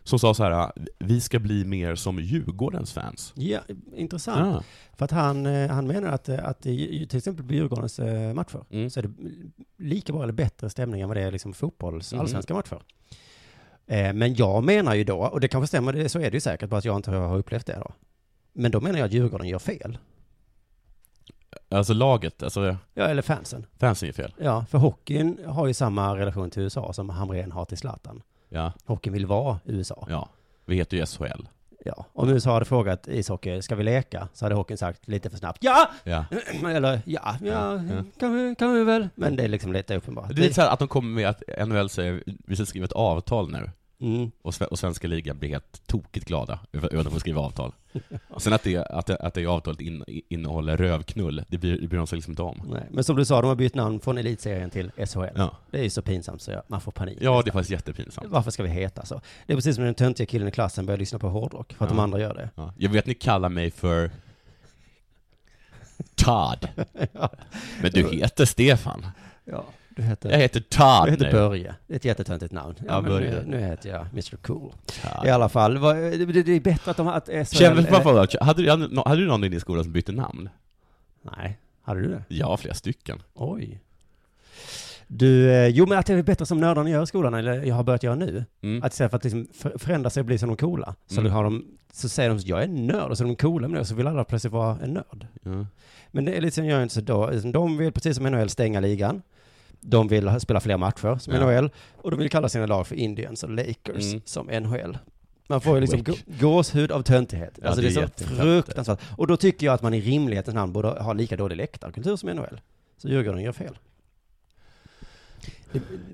[0.05, 3.33] Som sa så här, vi ska bli mer som Djurgårdens fans.
[3.37, 3.61] Ja,
[3.95, 4.55] intressant.
[4.55, 4.63] Ja.
[4.97, 8.65] För att han, eh, han menar att, eh, att till exempel på Djurgårdens eh, matcher
[8.71, 8.91] Mm.
[8.91, 9.11] så är det
[9.79, 12.21] lika bra eller bättre stämning än vad det är liksom fotbolls, Mm.
[12.23, 12.83] allsvenska matcher.
[13.87, 16.71] Eh, Men jag menar ju då, och det kanske stämmer, så är det ju säkert,
[16.71, 17.93] bara att jag inte har upplevt det då.
[18.53, 19.99] Men då menar jag att Djurgården gör fel.
[21.71, 23.67] Alltså laget, alltså Ja, eller fansen.
[23.79, 24.35] fansen gör fel.
[24.39, 28.23] Ja, för hockeyn har ju samma relation till USA som Hamrén har till Zlatan.
[28.49, 30.07] Ja, Hockeyn vill vara USA.
[30.11, 30.29] ja.
[30.65, 31.47] Vi heter ju SHL.
[31.85, 32.07] Ja.
[32.13, 34.29] Om USA hade frågat ishockey, ska vi leka?
[34.35, 35.91] Så hade hockeyn sagt lite för snabbt, ja!
[36.05, 36.25] Ja.
[36.69, 38.05] Eller ja, ja, Ja.
[38.19, 39.09] Kan, vi, kan vi väl.
[39.15, 40.29] Men det är liksom lite uppenbart.
[40.29, 42.85] Det är lite så här att de kommer med att NHL säger, vi ska skriva
[42.85, 43.71] ett avtal nu.
[44.01, 44.31] Mm.
[44.43, 47.73] Och, sve- och svenska ligan blir helt tokigt glada över att de får skriva avtal.
[48.39, 51.99] Sen att det, att det, att det avtalet in, innehåller rövknull, det blir, det bryr
[51.99, 52.61] de sig liksom inte om.
[52.73, 52.83] Nej.
[52.91, 55.25] Men som du sa, de har bytt namn från elitserien till SHL.
[55.37, 57.19] Ja, Det är ju så pinsamt så jag, man får panik.
[57.21, 58.27] ja det är faktiskt jättepinsamt.
[58.31, 59.21] Varför ska vi heta så?
[59.47, 61.85] Det är precis som när den töntiga killen i klassen börjar lyssna på hårdrock, för
[61.85, 61.97] att Ja.
[61.97, 62.51] de andra gör det.
[62.55, 62.73] Ja.
[62.79, 64.11] Jag vet ni kallar mig för
[66.15, 66.69] Todd,
[67.83, 69.07] men du heter Stefan.
[69.45, 69.65] ja,
[69.99, 70.31] du heter...
[70.31, 71.33] Jag heter Todd Du heter nu.
[71.33, 71.75] Börje.
[71.87, 72.75] Det är ett jättetöntigt namn.
[72.79, 73.31] Ja, Ja, Börje.
[73.31, 74.73] nu, nu heter jag Mr Cool.
[75.03, 75.27] Todd.
[75.27, 77.09] I alla fall, vad- det, det är bättre att de.
[77.09, 77.75] Att SHL, Känner,
[78.45, 80.49] hade, du, hade, hade du någon i din skola som bytte namn?
[81.37, 82.23] Nej, hade du det?
[82.29, 83.23] Ja, flera stycken.
[83.35, 83.81] Oj.
[85.07, 87.75] Du, eh, jo men att det är bättre som nördarna gör i skolan, eller jag
[87.75, 88.45] har börjat göra nu.
[88.63, 88.83] Mm.
[88.83, 91.33] Att istället för att liksom för- förändra sig och bli som de coola, så, Mm.
[91.33, 93.77] har de, så säger de jag är en nörd, och så är de coola med
[93.77, 95.27] det, och så vill alla plötsligt vara en nörd.
[95.43, 95.67] Ja.
[96.11, 98.81] Men det är lite som gör inte så då, de vill precis som NHL stänga
[98.81, 99.23] ligan.
[99.81, 101.41] De vill spela fler matcher som Ja.
[101.61, 104.23] NHL, och de vill kalla sina lag för Indians och Lakers Mm.
[104.25, 104.99] som NHL.
[105.51, 106.05] Man får ju liksom
[106.41, 107.59] gåshud av töntighet.
[107.63, 109.01] Ja, alltså det det är, är så fruktansvärt.
[109.17, 112.29] Och då tycker jag att man i rimlighetens namn borde ha lika dålig läktarkultur som
[112.29, 112.61] NHL.
[112.97, 113.79] Så Djurgården gör fel.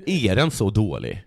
[0.06, 1.24] Är den så dålig?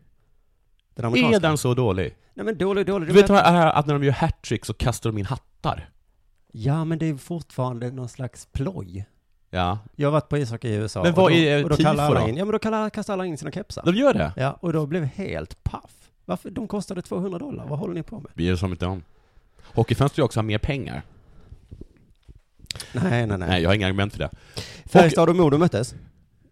[0.95, 1.39] Den Är amerikanska.
[1.39, 2.15] den så dålig?
[2.34, 3.10] Nej men dålig, dålig.
[3.10, 5.89] Du vet vad att när de gör hattrick så kastar de in hattar?
[6.52, 9.06] Ja men det är fortfarande någon slags ploj.
[9.50, 9.80] Ja.
[9.96, 11.04] Jag har varit på ishockey i USA.
[11.04, 12.28] Men vad och då, är och då tifo alla då?
[12.28, 13.84] in, Ja men då kallar, kastar alla in sina kepsar.
[13.86, 14.32] De gör det?
[14.38, 15.94] Ja, och då blev jag helt paff.
[16.26, 16.50] Varför?
[16.50, 17.68] De kostade 200 dollar.
[17.68, 18.32] Vad håller ni på med?
[18.34, 19.04] Vi är som inte om.
[19.64, 21.02] Hockeyfans ju också ha mer pengar.
[22.94, 23.50] Nej, nej, nej.
[23.50, 24.30] Nej, jag har inga argument för det.
[24.86, 25.96] Färjestad och Modo möttes.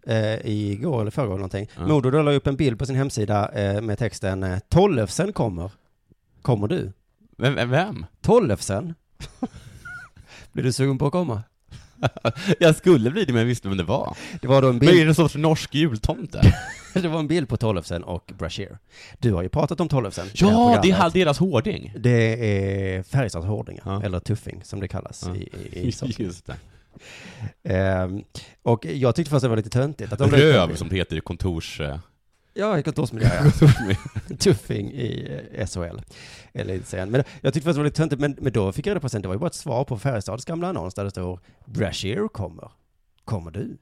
[0.08, 1.68] Eh, igår eller förrgår någonting.
[1.78, 1.88] Ja.
[1.88, 5.72] Modo la upp en bild på sin hemsida eh, med texten eh, Tollefsen kommer.
[6.42, 6.92] Kommer du?
[7.38, 7.56] Vem?
[7.56, 8.06] vem- vem?
[8.22, 8.94] Tollefsen?
[10.52, 11.44] Blir du sugen på att komma?
[12.60, 14.18] Jag skulle bli det, men jag visste vem det var.
[14.42, 16.42] Det var då en Men är bild, det en sorts norsk jultomte?
[16.94, 18.78] det var en bild på Tollefsen och Brashear.
[19.20, 20.26] Du har ju pratat om Tollefsen.
[20.28, 21.94] i det Ja, det är deras hårding.
[22.00, 22.10] Det
[22.98, 24.04] är Färjestads hårdingar, Ja.
[24.04, 25.36] eller tuffing som det kallas Ja.
[25.36, 25.94] i, i, i.
[26.24, 26.56] Just det.
[27.64, 28.24] Ehm,
[28.64, 30.14] och jag tyckte först det var lite töntigt.
[30.14, 30.80] Att de Röv, bild.
[30.80, 31.82] som det heter i kontors...
[32.58, 33.68] Ja, i kontorsmiljö, ja.
[34.40, 36.00] Tuffing i eh, SHL.
[36.54, 37.12] Eller sen.
[37.12, 39.10] Men jag tyckte först det var lite töntigt, men, men då fick jag reda på
[39.10, 42.28] sen, det var ju bara ett svar på Färjestads gamla annons där det står Brashear
[42.28, 42.72] kommer.
[43.26, 43.78] Kommer du?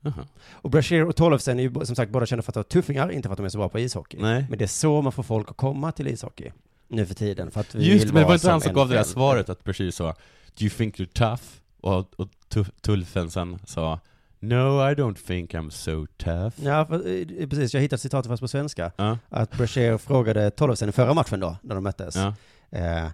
[0.00, 0.26] Jaha.
[0.52, 3.28] Och Brashear och Tollefsen är ju som sagt båda kända för att vara tuffingar, inte
[3.28, 4.16] för att de är så bra på ishockey.
[4.20, 4.46] Nej.
[4.48, 6.52] Men det är så man får folk att komma till ishockey
[6.88, 7.50] nu för tiden.
[7.50, 9.48] För att vi Just vill men det var inte han som gav det där svaret
[9.48, 10.14] att precis sa
[10.58, 11.42] Do you think you're tough?
[11.80, 14.00] Och, och tu- Tulfensen sa
[14.40, 16.54] No, I don't think I'm so tough.
[16.66, 16.94] Ja, för,
[17.40, 17.74] eh, precis.
[17.74, 18.92] Jag hittade citatet fast på svenska.
[18.96, 22.16] Ja, Att Brashear frågade Tollefsen i förra matchen då, när de möttes.
[22.16, 22.34] ja.
[22.70, 23.06] Eh,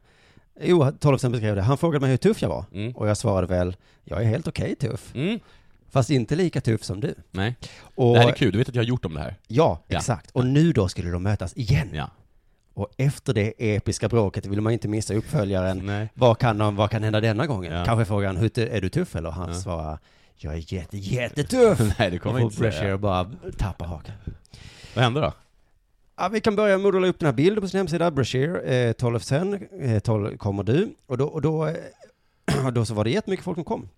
[0.60, 1.62] jo, Tollefsen beskrev det.
[1.62, 2.64] Han frågade mig hur tuff jag var.
[2.72, 2.92] Mm.
[2.92, 5.14] Och jag svarade väl, jag är helt okej tuff.
[5.14, 5.40] Mm.
[5.90, 7.14] Fast inte lika tuff som du.
[7.30, 7.56] Nej,
[7.94, 9.34] Och, det här är kul, du vet att jag har gjort om det här?
[9.46, 9.96] Ja, Ja.
[9.98, 10.30] exakt.
[10.30, 11.88] Och nu då skulle de mötas igen.
[11.92, 12.10] Ja.
[12.74, 15.87] Och efter det episka bråket vill man inte missa uppföljaren.
[15.87, 16.08] Nej.
[16.14, 17.72] Vad kan, de, vad kan hända denna gången?
[17.72, 17.84] Ja.
[17.84, 19.30] Kanske han, "Hur tu- är du tuff eller?
[19.30, 19.54] Han Ja.
[19.54, 19.98] svarar,
[20.37, 21.81] jag är jätte, jättetuff.
[21.99, 22.99] Nej, det kommer inte säga.
[22.99, 24.14] bara tappa hakan.
[24.94, 25.33] Vad hände då?
[26.16, 28.73] Ja, vi kan börja med att la upp den här bilden på sin hemsida, Brashear,
[28.73, 30.94] eh, Tollefsen, eh, 12 kommer du.
[31.07, 33.88] Och då, och då, eh, då så var det jättemycket folk som kom.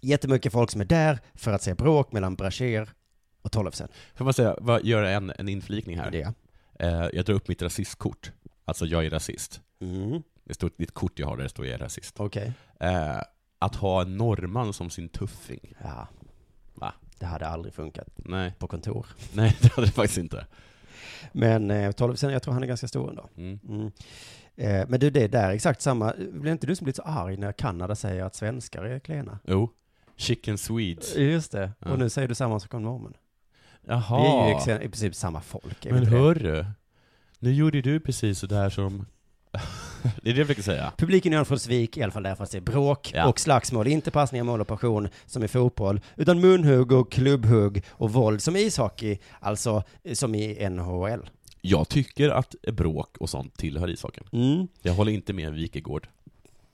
[0.00, 2.88] Jättemycket folk som är där för att se bråk mellan Brashear
[3.42, 3.88] och Tollefsen.
[4.14, 6.10] Får man säga, vad, göra en, en inflikning här?
[6.10, 6.32] Det.
[6.78, 8.32] Eh, jag drar upp mitt rasistkort.
[8.64, 9.60] Alltså, jag är rasist.
[9.80, 12.14] Mm, Det står ett kort jag har där det står jag är rasist.
[12.20, 12.52] okej.
[12.80, 13.16] Eh,
[13.64, 15.74] att ha en norrman som sin tuffing.
[15.82, 16.08] Ja.
[16.74, 16.92] Va?
[17.18, 19.06] Det hade aldrig funkat Nej, på kontor.
[19.32, 20.46] nej det hade det faktiskt inte.
[21.32, 23.28] Men eh, Tollefsen, jag tror han är ganska stor ändå.
[23.36, 23.58] Mm.
[23.68, 23.90] Mm.
[24.56, 26.14] Eh, men du, det är där exakt samma.
[26.32, 29.38] Blir inte du som blir så arg när Kanada säger att svenskar är klena?
[29.44, 29.70] Jo.
[30.16, 31.16] Chicken Swedes.
[31.16, 31.70] Just det.
[31.78, 31.90] Ja.
[31.90, 33.14] Och nu säger du samma sak om normen.
[33.86, 34.46] Jaha.
[34.46, 35.86] Vi är ju i princip samma folk.
[35.90, 36.66] Men hörru,
[37.38, 39.06] nu gjorde du precis sådär som...
[40.22, 40.92] det är det jag försöker säga.
[40.96, 43.26] Publiken i Örnsköldsvik, i alla fall där fast det är bråk Ja.
[43.28, 48.12] och slagsmål, inte passningar, mål och passion som i fotboll, utan munhugg och klubbhugg och
[48.12, 51.30] våld som i ishockey, alltså eh, som i NHL.
[51.60, 54.26] Jag tycker att bråk och sånt tillhör ishockeyn.
[54.32, 54.68] Mm.
[54.82, 56.08] Jag håller inte med Wikegård.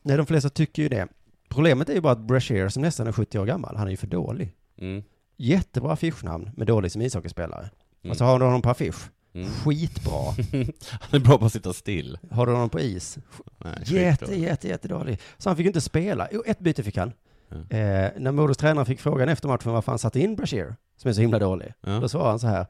[0.03, 1.09] Nej, de flesta tycker ju det.
[1.49, 3.97] Problemet är ju bara att Brashear, som nästan är 70 år gammal, han är ju
[3.97, 4.53] för dålig.
[4.81, 5.03] Mm.
[5.37, 7.71] Jättebra affischnamn, men dålig som ishockeyspelare.
[8.03, 8.11] Mm.
[8.11, 9.11] Och så har du honom på affisch.
[9.35, 9.49] Mm.
[9.51, 10.13] Skitbra.
[10.91, 12.19] Han är bra på att sitta still.
[12.31, 13.19] Har du honom på is?
[13.59, 14.35] Nej, Jätte, skitbra.
[14.49, 15.21] jätte, jättedålig.
[15.39, 16.29] Så han fick ju inte spela.
[16.33, 17.13] Jo, ett byte fick han.
[17.49, 17.57] Ja.
[17.57, 21.13] Eh, när Modos tränare fick frågan efter matchen varför han satte in Brashear, som är
[21.13, 21.91] så himla dålig, Ja.
[22.01, 22.67] då svarade han så här.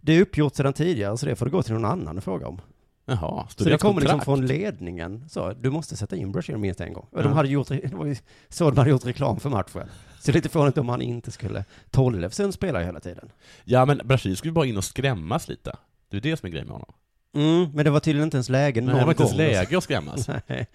[0.00, 2.46] Det är uppgjort sedan tidigare, så det får du gå till någon annan och fråga
[2.48, 2.60] om.
[3.08, 5.24] Jaha, Så det kommer liksom från ledningen.
[5.28, 7.06] Så, du måste sätta in Brashear minst en gång.
[7.10, 7.34] Och de Ja.
[7.34, 8.16] hade gjort, det var ju
[8.48, 9.88] så de hade gjort reklam för matchen.
[10.20, 11.64] Så det är lite fånigt om han inte skulle.
[11.90, 13.28] Tollefsen spelar ju hela tiden.
[13.64, 15.76] Ja, men Brasil skulle bara in och skrämmas lite.
[16.10, 16.92] Det är det som är grejen med honom.
[17.34, 19.38] Mm, men det var tydligen inte ens läge någon det var inte ens gång.
[19.38, 20.28] läge att skrämmas.
[20.46, 20.66] Nej.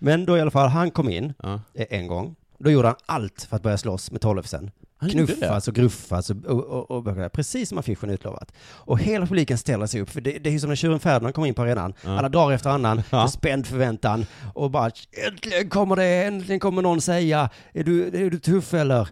[0.00, 1.60] Men då i alla fall, han kom in Ja.
[1.74, 2.34] eh, en gång.
[2.58, 4.70] Då gjorde han allt för att börja slåss med Tollefsen.
[5.10, 8.52] Knuffas och gruffas och, och, och, och precis som affischen utlovat.
[8.66, 11.34] Och hela publiken ställer sig upp, för det, det är ju som när tjuren Ferdinand
[11.34, 11.94] kommer in på arenan.
[12.04, 12.18] Ja.
[12.18, 13.28] Alla dagar efter annan, Ja.
[13.28, 14.26] spänd förväntan.
[14.54, 14.90] Och bara,
[15.26, 19.08] äntligen kommer det, äntligen kommer någon säga, är du, är du tuff eller?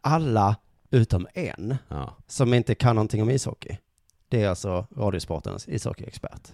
[0.00, 0.56] Alla
[0.90, 2.16] utom en, Ja.
[2.26, 3.76] som inte kan någonting om ishockey.
[4.28, 6.52] Det är alltså Radiosportens ishockeyexpert.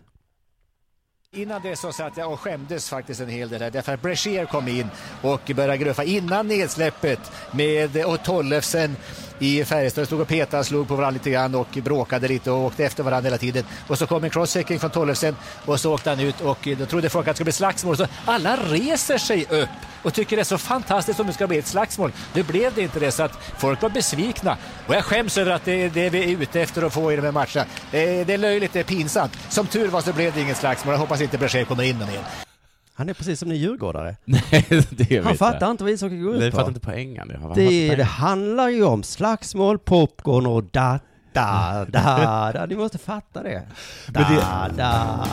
[1.34, 4.44] Innan det så satt jag och skämdes faktiskt en hel del här, därför att Brecher
[4.44, 4.86] kom in
[5.22, 8.96] och började gruffa innan nedsläppet med och Tollefsen
[9.42, 12.84] i Färjestad stod och petade, slog på varandra lite grann och bråkade lite och åkte
[12.84, 13.64] efter varandra hela tiden.
[13.86, 16.86] Och så kom en crosschecking från Tollefsen och så åkte han ut och eh, då
[16.86, 17.96] trodde folk att det skulle bli slagsmål.
[17.96, 19.68] Så alla reser sig upp
[20.02, 22.12] och tycker det är så fantastiskt om det ska bli ett slagsmål.
[22.34, 24.56] Nu blev det inte det så att folk var besvikna.
[24.86, 27.16] Och jag skäms över att det är det vi är ute efter att få i
[27.16, 27.64] de här matcherna.
[27.90, 29.32] Det är, det är löjligt, det är pinsamt.
[29.48, 30.92] Som tur var så blev det inget slagsmål.
[30.92, 32.51] Jag hoppas inte Brashear kommer in mer.
[32.94, 34.16] Han är precis som ni djurgårdare.
[34.24, 35.38] Nej, det vet Han jag.
[35.38, 36.68] fattar inte vad ishockey går Nej, ut fattar på.
[36.70, 37.28] inte poängen.
[37.28, 40.98] Det, Han Det, fattar handlar ju om slagsmål, popcorn och da,
[41.32, 42.66] da, da, da.
[42.68, 43.62] Ni måste fatta det.
[44.08, 45.26] Da, Men det- da, da.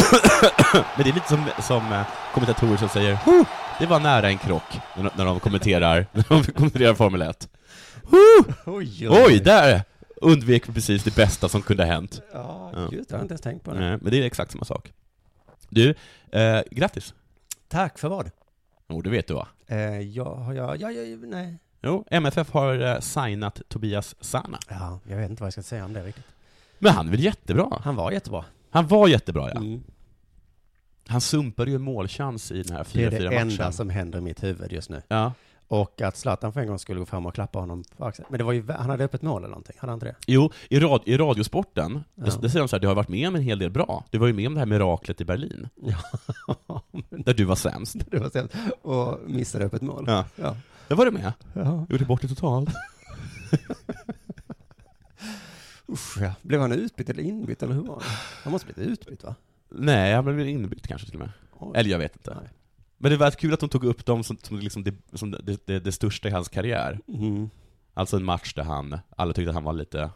[0.96, 2.02] Men det är lite som, som eh,
[2.34, 3.44] kommentatorer som säger "Huh,
[3.78, 7.48] det var nära en krock när, de- när de kommenterar, när de kommenterar Formel 1.
[8.66, 9.82] Oj, Oj, där
[10.16, 12.20] undvek vi precis det bästa som kunde ha hänt.
[12.32, 13.80] Ja, just det, jag har inte ens tänkt på det.
[13.80, 14.92] Nej, men det är exakt samma sak.
[15.70, 15.94] Du,
[16.32, 17.14] eh, grattis.
[17.68, 18.30] Tack för vad?
[18.88, 19.48] Jo, det vet du va?
[19.66, 21.56] Eh, ja, jag, ja, ja, nej.
[21.82, 24.58] Jo, MFF har eh, signat Tobias Sana.
[24.68, 26.24] Ja, jag vet inte vad jag ska säga om det riktigt.
[26.78, 27.80] Men han är väl jättebra?
[27.84, 28.44] Han var jättebra.
[28.70, 29.60] Han var jättebra ja.
[29.60, 29.82] Mm.
[31.06, 33.38] Han sumpade ju en målchans i den här Det är 4-4 det matchen.
[33.50, 35.02] enda som händer i mitt huvud just nu.
[35.08, 35.32] Ja.
[35.72, 38.26] Och att Zlatan för en gång skulle gå fram och klappa honom på axeln.
[38.30, 40.16] Men det var ju, han hade öppet mål eller någonting, hade han inte det?
[40.26, 42.24] Jo, i, rad, i radiosporten, Ja.
[42.24, 44.04] det, det säger de så här, du har varit med om en hel del bra.
[44.10, 45.98] Du var ju med om det här miraklet i Berlin, Ja,
[47.10, 47.96] där du var sämst.
[48.10, 48.54] det var sämst.
[48.82, 50.04] Och missade öppet mål.
[50.06, 50.24] Ja.
[50.36, 50.56] Ja.
[50.88, 51.32] Där var du med.
[51.54, 51.86] ja.
[51.90, 52.70] Gjorde bort det totalt.
[55.88, 56.32] Usch, ja.
[56.42, 58.04] Blev han utbytt eller inbytt eller hur var det?
[58.42, 59.34] Han måste blivit utbytt va?
[59.68, 61.30] Nej, han blev inbytt kanske till och med.
[61.58, 61.72] Oj.
[61.74, 62.34] Eller jag vet inte.
[62.34, 62.50] Nej.
[63.02, 65.66] Men det var kul att de tog upp dem som, som, liksom det, som det,
[65.66, 66.98] det, det största i hans karriär.
[67.08, 67.50] Mm.
[67.94, 70.10] Alltså en match där han, alla tyckte att han var lite,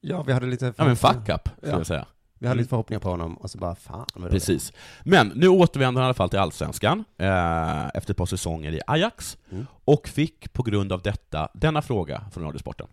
[0.00, 0.74] Ja, vi hade lite...
[0.76, 1.78] ja men fuck up, skulle Ja.
[1.78, 2.06] jag säga.
[2.38, 4.30] Vi hade lite förhoppningar på honom och så bara, fan vad.
[4.30, 4.72] Precis.
[5.04, 8.80] Men nu återvänder han i alla fall till Allsvenskan, eh, efter ett par säsonger i
[8.86, 9.66] Ajax, Mm.
[9.84, 12.86] och fick på grund av detta denna fråga från Radiosporten.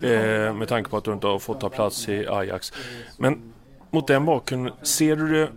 [0.00, 2.72] Eh, med tanke på att du inte har fått ta plats i Ajax.
[3.18, 3.52] Men
[3.96, 5.50] mot den bakgrunden, ser du det,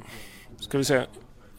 [0.60, 1.06] ska vi säga,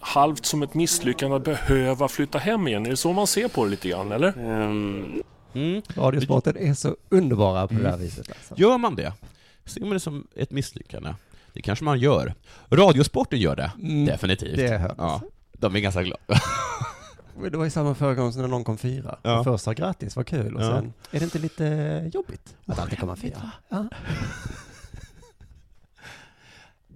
[0.01, 2.87] halvt som ett misslyckande att behöva flytta hem igen?
[2.87, 4.29] Är det så man ser på det lite grann, eller?
[4.39, 5.23] Ehm,
[5.55, 5.83] Mm.
[5.97, 8.55] Radiosporten är så underbara på det där viset alltså.
[8.57, 9.13] Gör man det?
[9.67, 11.15] Ser man det som ett misslyckande?
[11.53, 12.35] Det kanske man gör.
[12.71, 14.57] Radiosporten gör det, Mm, definitivt.
[14.57, 14.97] Det hördes.
[14.99, 15.21] Ja,
[15.53, 16.23] de är ganska glada.
[17.51, 19.19] Det var ju samma förra gången som när någon kom fyra.
[19.23, 19.45] Ja.
[19.45, 20.57] Först sa grattis, vad kul.
[20.57, 20.71] Och Ja.
[20.71, 21.65] sen, är det inte lite
[22.15, 23.51] jobbigt att alltid komma fyra?
[23.69, 23.87] Ja.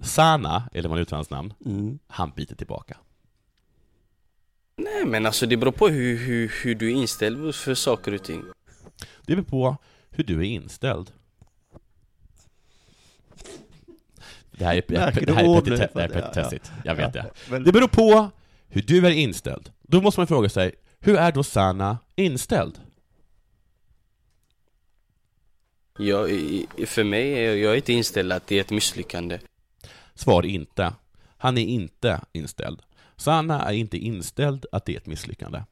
[0.02, 1.98] Sana, eller vad man uttalar hans namn, Mm.
[2.06, 2.96] han biter tillbaka.
[4.76, 8.22] nej men alltså det beror på hur, hur, hur du är inställd för saker och
[8.24, 8.44] ting.
[9.26, 9.76] Det beror på
[10.10, 11.10] hur du är inställd.
[14.50, 15.24] Det här är, det här är, petite-
[15.94, 17.30] det här är petitessigt, jag vet det.
[17.50, 18.30] Men, Det beror på
[18.68, 19.72] hur du är inställd.
[19.82, 22.80] Då måste man fråga sig, hur är då Sana inställd?
[25.98, 26.28] Jag,
[26.86, 29.38] för mig är jag inte inställd att det är ett misslyckande.
[30.14, 30.92] Svar inte.
[31.36, 32.82] Han är inte inställd.
[33.16, 35.62] Sana är inte inställd att det är ett misslyckande.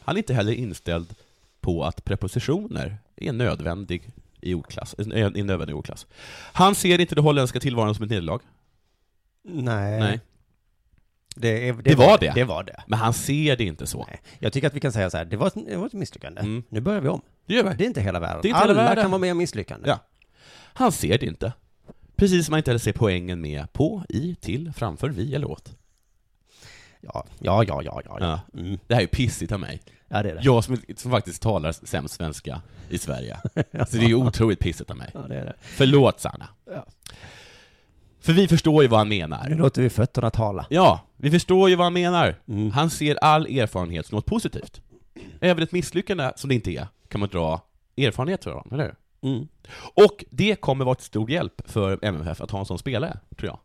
[0.00, 1.14] Han är inte heller inställd
[1.60, 6.06] på att prepositioner är nödvändig i ordklass, är är nödvändig i ordklass.
[6.52, 8.40] Han ser inte det holländska tillvaron som ett nederlag,
[9.42, 10.00] nej.
[10.00, 10.20] Nej.
[11.36, 12.32] Det, är, Det var det.
[12.34, 12.82] Det var det.
[12.86, 14.06] men han ser det inte så.
[14.08, 14.20] Nej.
[14.38, 16.40] Jag tycker att vi kan säga så här, det var ett, det var ett misslyckande.
[16.40, 16.62] Mm.
[16.68, 17.20] Nu börjar vi om.
[17.46, 17.74] Det gör vi.
[17.76, 18.40] Det är inte hela världen.
[18.42, 19.04] Det är inte hela Alla världen.
[19.04, 19.88] kan vara med om misslyckande.
[19.88, 19.98] Ja.
[20.72, 21.52] Han ser det inte.
[22.20, 25.76] Precis som han inte heller ser poängen med på, i, till, framför, vi eller åt.
[27.00, 28.16] Ja, ja, ja, ja, ja.
[28.20, 28.40] Ja.
[28.60, 28.78] Mm.
[28.86, 29.80] Det här är ju pissigt av mig.
[30.08, 30.40] ja det är det.
[30.42, 33.36] Jag som, som faktiskt talar sämst svenska i Sverige.
[33.88, 35.10] Så det är ju otroligt pissigt av mig.
[35.14, 35.54] Ja, det är det.
[35.60, 36.48] Förlåt Sanna.
[36.66, 36.86] Ja.
[38.20, 39.48] För vi förstår ju vad han Nu menar.
[39.48, 40.66] låter vi fötterna tala.
[40.70, 42.36] Ja, vi förstår ju vad han menar.
[42.48, 42.70] Mm.
[42.70, 44.80] Han ser all erfarenhet som något positivt.
[45.40, 47.60] Även ett misslyckande, som det inte är, kan man dra
[47.96, 48.94] erfarenhet honom, eller hur?
[49.22, 49.48] Mm.
[49.94, 53.48] Och det kommer vara till stor hjälp för MFF att ha en sån spelare, tror
[53.50, 53.58] jag.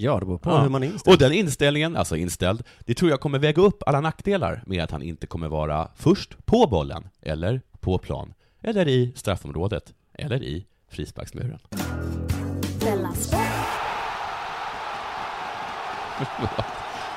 [0.00, 0.60] Ja, det beror på Ja.
[0.62, 1.14] hur man är inställd.
[1.14, 4.90] Och den inställningen, alltså inställd, det tror jag kommer väga upp alla nackdelar med att
[4.90, 10.66] han inte kommer vara först på bollen, eller på plan, eller i straffområdet, eller i
[10.88, 11.58] frisparksmuren.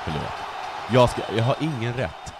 [0.05, 0.23] Förlåt.
[0.93, 2.33] Jag, ska, jag har ingen rätt.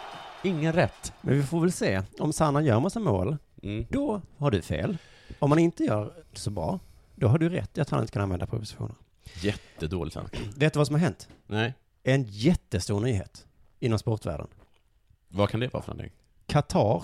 [0.44, 1.14] Ingen rätt.
[1.22, 2.02] Men vi får väl se.
[2.20, 3.86] Om Sanna gör massa mål, Mm.
[3.90, 4.98] då har du fel.
[5.40, 6.80] Om man inte gör så bra,
[7.16, 8.96] då har du rätt i att han inte kan använda propositioner.
[9.42, 10.40] Jättedåligt snack.
[10.56, 11.28] Vet du vad som har hänt?
[11.48, 11.74] Nej.
[12.04, 13.46] En jättestor nyhet
[13.80, 14.48] inom sportvärlden.
[15.28, 16.12] Vad kan det vara för någonting?
[16.48, 17.04] Qatar,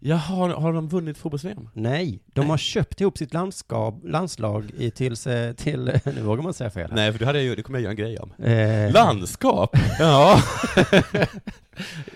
[0.00, 1.68] Jaha, har, har de vunnit fotbolls-VM?
[1.72, 2.50] nej, de Nej.
[2.50, 6.90] har köpt ihop sitt landskap, landslag i tills, eh, till, nu vågar man säga fel
[6.90, 6.96] här.
[6.96, 8.32] Nej, för det, hade jag, det kommer jag göra en grej om.
[8.44, 9.70] Eh, Landskap?
[9.98, 10.42] Ja.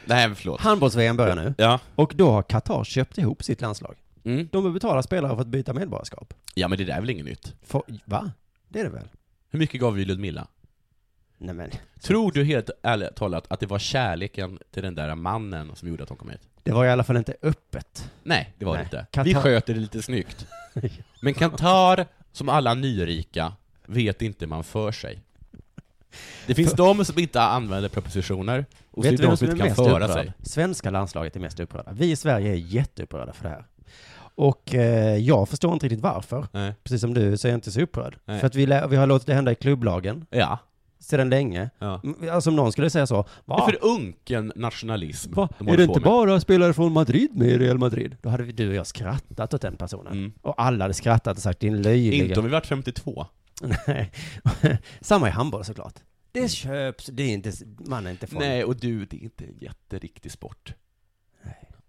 [0.04, 0.60] Nej, förlåt.
[0.60, 1.78] Handbolls-VM börjar nu, Ja.
[1.94, 3.96] och då har Qatar köpt ihop sitt landslag.
[4.24, 4.48] Mm.
[4.52, 6.34] De vill betala spelare för att byta medborgarskap.
[6.54, 7.54] Ja, men det där är väl inget nytt?
[7.62, 8.30] För, va?
[8.68, 9.08] Det är det väl?
[9.50, 10.46] Hur mycket gav vi Ludmilla?
[11.38, 15.76] Nej men, Tror du helt ärligt talat att det var kärleken till den där mannen
[15.76, 16.40] som gjorde att de kom hit?
[16.62, 18.10] det var i alla fall inte öppet.
[18.22, 18.86] Nej, det var Nej.
[18.90, 19.06] det inte.
[19.12, 20.46] Qatar- Vi sköter det lite snyggt.
[21.20, 23.52] Men Qatar, som alla nyrika,
[23.86, 25.22] vet inte man för sig.
[26.46, 29.48] Det finns de som inte använder prepositioner, och så är Vet det du de som
[29.48, 30.12] är inte kan föra upprörd?
[30.24, 30.32] sig.
[30.42, 31.92] Svenska landslaget är mest upprörda.
[31.92, 33.64] Vi i Sverige är jätteupprörda för det här.
[34.34, 36.46] Och eh, jag förstår inte riktigt varför.
[36.52, 36.74] Nej.
[36.84, 38.18] Precis som du så är jag inte så upprörd.
[38.24, 38.40] Nej.
[38.40, 40.58] För att vi, lä- vi har låtit det hända i klubblagen Ja.
[40.98, 41.70] sedan länge.
[41.78, 42.02] ja.
[42.32, 43.24] Alltså om någon skulle säga så.
[43.46, 45.48] Det är för unken nationalism Va?
[45.58, 46.04] de Är håller det på inte med.
[46.12, 48.16] bara spelare från Madrid med i Real Madrid?
[48.22, 50.12] Då hade vi, du och jag skrattat åt den personen.
[50.12, 50.32] Mm.
[50.42, 52.24] Och alla hade skrattat och sagt din löjliga...
[52.24, 53.26] Inte om vi varit 52.
[53.86, 54.12] Nej.
[55.00, 55.94] Samma i handboll såklart.
[56.32, 57.52] Det köps, det är inte,
[57.86, 58.38] man är inte från.
[58.42, 60.74] Nej, och du, det är inte en jätteriktig sport.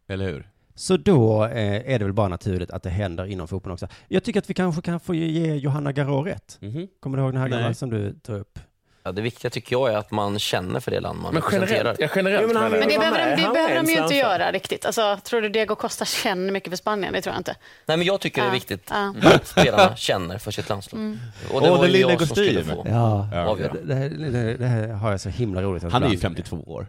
[0.07, 0.49] Eller hur?
[0.75, 3.87] Så då eh, är det väl bara naturligt att det händer inom fotbollen också.
[4.07, 6.57] Jag tycker att vi kanske kan få ge Johanna Garå rätt.
[6.61, 6.87] Mhm.
[6.99, 8.59] Kommer du ihåg den här gamla som du tog upp?
[9.05, 11.75] Ja, det viktiga tycker jag är att man känner för det land man Men representerar.
[11.77, 12.71] generellt, ja, generellt men han-.
[12.71, 14.85] Men det behöver, de, det behöver de ju inte göra riktigt.
[14.85, 17.13] Alltså, tror du Diego Costa känner mycket för Spanien?
[17.13, 17.55] Det tror jag inte.
[17.85, 19.13] Nej, men jag tycker det är viktigt ja.
[19.23, 20.99] att spelarna känner för sitt landslag.
[20.99, 21.19] Mm.
[21.53, 23.73] Och det Åh, var ju jag som skulle få Ja, avgöra.
[23.83, 25.83] det, här, det, det här har jag så himla roligt.
[25.83, 26.87] att Han är ju ibland- 52 år.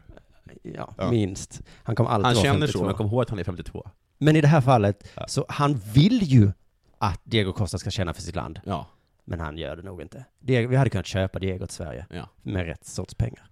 [0.62, 1.10] Ja, Ja.
[1.10, 1.60] minst.
[1.82, 2.78] Han kommer alltid Han vara känner 52.
[2.78, 3.88] så, men kom ihåg att han är 52.
[4.18, 5.24] Men i det här fallet, Ja.
[5.28, 6.52] så han vill ju
[6.98, 8.60] att Diego Costa ska känna för sitt land.
[8.64, 8.86] Ja.
[9.24, 10.24] Men han gör det nog inte.
[10.40, 12.28] Diego, vi hade kunnat köpa Diego till Sverige ja.
[12.42, 13.48] med rätt sorts pengar.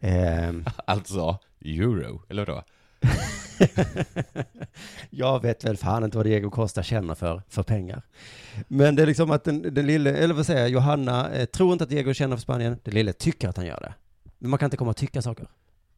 [0.00, 2.62] Ehm, Alltså, euro, eller vadå?
[5.10, 8.02] jag vet väl fan inte vad Diego Costa känner för, för pengar.
[8.68, 11.72] Men det är liksom att den, den lille, eller vad säger jag, Johanna eh, tror
[11.72, 12.78] inte att Diego känner för Spanien.
[12.84, 13.94] Den lille tycker att han gör det.
[14.38, 15.46] Men man kan inte komma och tycka saker.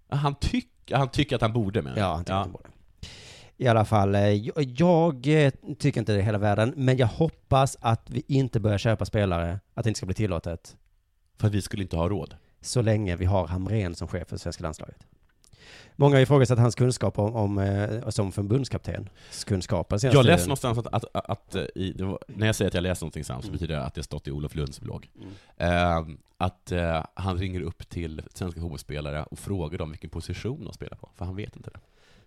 [0.09, 1.93] Han, tyck, han tycker att han borde med.
[1.97, 2.69] Ja, han tycker att han borde.
[3.57, 7.07] I alla fall, eh, jag, jag eh, tycker inte det är hela världen, men jag
[7.07, 10.77] hoppas att vi inte börjar köpa spelare, att det inte ska bli tillåtet,
[11.41, 12.37] För att vi skulle inte ha råd.
[12.61, 15.07] så länge vi har Hamrén som chef för svenska landslaget.
[15.97, 19.09] Många har ifrågasatt hans kunskap om, om eh, som förbundskapten,
[19.47, 19.99] kunskaper.
[19.99, 20.49] senaste Jag läste tiden.
[20.49, 23.05] någonstans att, att, att, att eh, i, det var, när jag säger att jag läste
[23.05, 25.11] någonting sant så betyder det att det stått i Olof Lunds blogg.
[25.57, 26.03] Eh,
[26.39, 30.97] att eh, han ringer upp till svenska fotbollsspelare och frågar dem vilken position de spelar
[30.97, 31.79] på, för han vet inte det.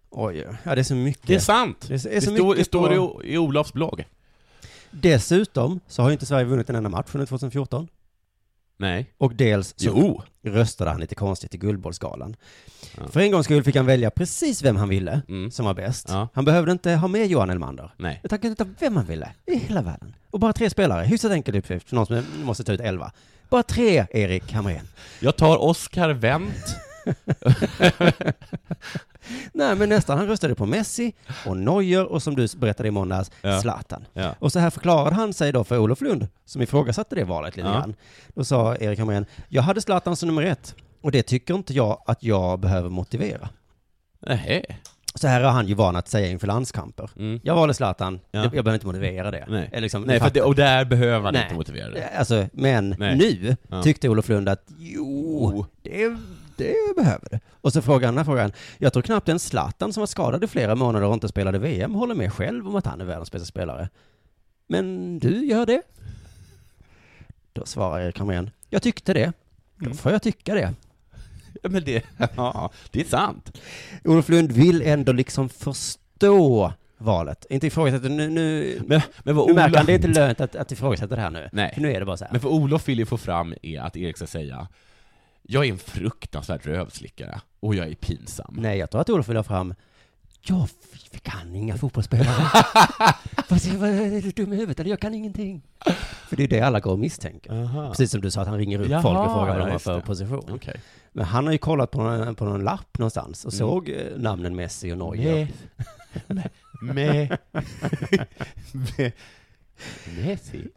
[0.10, 1.28] Oj, ja det är så mycket.
[1.28, 1.86] Det är sant!
[1.88, 4.06] Det är så, Det, är så står, det står på- i, i Olofs blogg.
[4.92, 7.88] Dessutom så har ju inte Sverige vunnit en enda match under 2014.
[8.80, 9.14] Nej.
[9.18, 10.22] Och dels så Jo.
[10.44, 12.36] röstade han lite konstigt i Guldbollsgalan.
[12.98, 13.08] Ja.
[13.08, 15.52] För en gångs skull fick han välja precis vem han ville, Mm.
[15.52, 16.06] som var bäst.
[16.10, 16.28] Ja.
[16.34, 17.92] Han behövde inte ha med Johan Elmander.
[17.98, 18.20] Nej.
[18.24, 20.16] Utan han kunde ta vem han ville, i hela världen.
[20.32, 23.12] Och bara tre spelare, hyfsat enkel uppgift för någon som måste ta ut elva.
[23.50, 24.88] Bara tre, Erik Hamrén.
[25.20, 26.76] Jag tar Oscar Wendt.
[29.60, 30.18] Nej, men nästan.
[30.18, 31.14] Han röstade på Messi
[31.46, 33.62] och Neuer och som du berättade i måndags, Ja.
[33.62, 34.06] Zlatan.
[34.14, 34.36] Ja.
[34.40, 37.68] Och så här förklarade han sig då för Olof Lund, som ifrågasatte det valet lite
[37.70, 37.74] Ja.
[37.74, 37.96] grann.
[38.36, 42.02] Då sa Erik Hamrén, jag hade Zlatan som nummer ett, och det tycker inte jag
[42.06, 43.50] att jag behöver motivera.
[44.20, 44.66] Nej.
[45.16, 47.10] Så här är han ju van att säga inför landskamper.
[47.16, 47.40] Mm.
[47.44, 48.40] Jag valde Zlatan, Ja.
[48.42, 49.46] jag, behöver inte motivera det.
[49.50, 49.70] Nej.
[49.82, 51.44] Liksom, Nej, det, och där behöver han Nej.
[51.44, 52.10] inte motivera det.
[52.18, 53.18] Alltså, men Nej.
[53.18, 53.84] nu Ja.
[53.84, 56.18] tyckte Olof Lund att jo, det,
[56.60, 57.40] det behöver.
[57.62, 60.44] Och så frågar han den här frågan, jag tror knappt en Zlatan som var skadad
[60.44, 63.32] i flera månader och inte spelade VM håller med själv om att han är världens
[63.32, 63.90] bästa spelare.
[64.68, 65.82] Men du gör det?
[67.54, 69.34] Då svarar Erik Hamrén, jag tyckte det.
[69.76, 70.74] Då får jag tycka det.
[71.62, 72.04] Ja, Men det,
[72.36, 73.58] ja, det är sant.
[74.04, 77.46] Olof Lund vill ändå liksom förstå valet.
[77.50, 80.56] Inte ifrågasätta, nu, nu, Men, men nu märker Olof, han, det är inte lönt att,
[80.56, 81.50] att ifrågasätta det här nu.
[81.52, 81.72] Nej.
[81.74, 82.32] För nu är det bara så här.
[82.32, 84.68] men vad Olof vill ju få fram är att Erik ska säga
[85.52, 88.56] jag är en fruktansvärd rövslickare och jag är pinsam.
[88.60, 89.74] Nej, jag tror att Olof vill ha fram,
[90.42, 90.68] jag
[91.24, 92.36] kan inga fotbollsspelare.
[93.50, 95.62] Vad är du dum i huvudet eller jag kan ingenting?
[96.30, 97.54] För det är det alla går och misstänker.
[97.64, 97.90] Aha.
[97.90, 99.80] Precis som du sa att han ringer upp Jaha, folk och frågar vad de har
[99.80, 100.02] för det.
[100.02, 100.46] position.
[100.52, 100.82] Okej.
[101.12, 103.60] Men han har ju kollat på någon, på någon lapp någonstans och Mm.
[103.60, 105.48] såg eh, namnen Messi och Neuer.
[106.82, 107.38] Med,
[110.18, 110.68] Messi.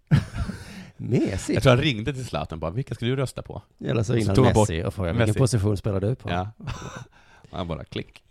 [1.03, 1.55] Messi?
[1.55, 3.63] Jag tror han ringde till Zlatan bara, vilka ska du rösta på?
[3.85, 6.31] Eller så ringde han Messi och frågade vilken position spelar du på?
[6.31, 6.51] Ja.
[7.51, 8.23] Han bara klick.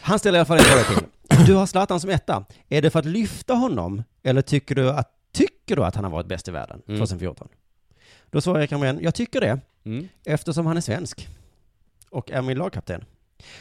[0.00, 1.46] Han ställer i alla fall en fråga till.
[1.46, 2.44] Du har Zlatan som etta.
[2.68, 6.10] Är det för att lyfta honom eller tycker du att, tycker du att han har
[6.10, 6.98] varit bäst i världen Mm.
[7.00, 7.48] 2014?
[8.30, 9.60] Då svarar Erik Hamrén, jag tycker det.
[9.84, 10.08] Mm.
[10.24, 11.28] eftersom han är svensk
[12.10, 13.04] och är min lagkapten.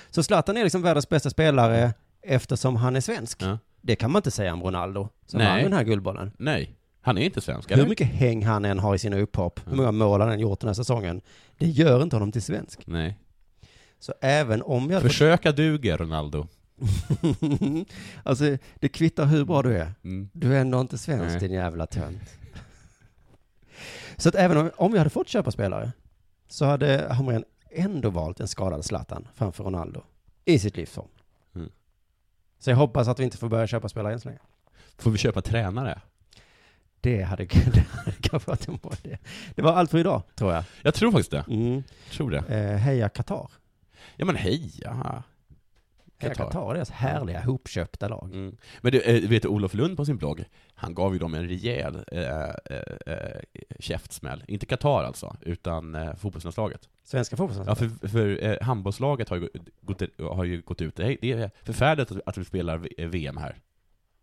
[0.10, 3.42] Så Zlatan är liksom världens bästa spelare eftersom han är svensk.
[3.42, 3.60] Ja.
[3.82, 5.48] Det kan man inte säga om Ronaldo, som Nej.
[5.48, 6.32] vann den här guldbollen.
[6.38, 6.77] Nej,
[7.08, 7.84] han är inte svensk, eller?
[7.84, 10.60] Hur mycket häng han än har i sina upphopp, hur många mål han än gjort
[10.60, 11.22] den här säsongen,
[11.58, 12.88] det gör inte honom till svensk.
[12.88, 13.18] Nej.
[14.00, 15.02] Så även om jag...
[15.02, 16.48] Försöka duga, Ronaldo.
[18.24, 19.94] alltså, det kvittar hur bra du är.
[20.04, 20.30] Mm.
[20.34, 21.40] Du är ändå inte svensk, Nej.
[21.40, 22.22] din jävla tönt.
[24.18, 25.92] Så att även om, om jag hade fått köpa spelare,
[26.48, 30.04] så hade Hamrén ändå valt en skadad Zlatan framför Ronaldo
[30.46, 31.08] i sitt livsform.
[31.56, 31.70] Mm.
[32.60, 34.42] Så jag hoppas att vi inte får börja köpa spelare än så länge.
[34.98, 36.02] Får vi köpa tränare?
[37.08, 37.44] Det hade,
[37.74, 39.18] det hade kanske varit en bra idé.
[39.56, 40.64] Det var allt för idag, tror jag.
[40.82, 41.46] Jag tror faktiskt det.
[41.50, 41.84] Mm.
[42.12, 42.38] Tror det.
[42.38, 43.52] Eh, heja Qatar.
[44.16, 45.24] Ja men heja.
[46.20, 46.34] Qatar.
[46.36, 48.30] Qatar, deras härliga hopköpta lag.
[48.34, 48.58] Mm.
[48.82, 50.44] Men du, eh, vet du, Olof Lund på sin blogg,
[50.74, 52.54] han gav ju dem en rejäl eh, eh,
[53.06, 53.42] eh,
[53.80, 54.44] käftsmäll.
[54.48, 56.90] Inte Qatar alltså, utan eh, fotbollslandslaget.
[57.04, 58.02] Svenska Ja, fotbollslandslaget.
[58.02, 59.50] för, för eh, handbollslaget har ju
[59.82, 63.58] gått, har ju gått ut, det är förfärligt att, att vi spelar VM här.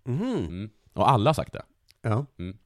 [0.05, 0.23] Mhm.
[0.37, 0.71] Mm.
[0.93, 1.63] Och alla har sagt det.
[2.03, 2.27] Ja.
[2.39, 2.59] Mm.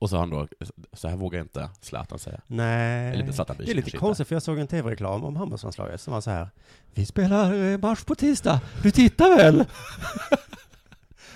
[0.00, 0.48] Och så har han då,
[0.92, 2.40] så här vågar inte Zlatan säga.
[2.46, 3.98] Nej, Eller Zlatan det är lite kanske inte.
[3.98, 6.48] konstigt för jag såg en tv-reklam om handbollslandslaget som var så här.
[6.94, 9.64] Vi spelar eh, match på tisdag, du tittar väl?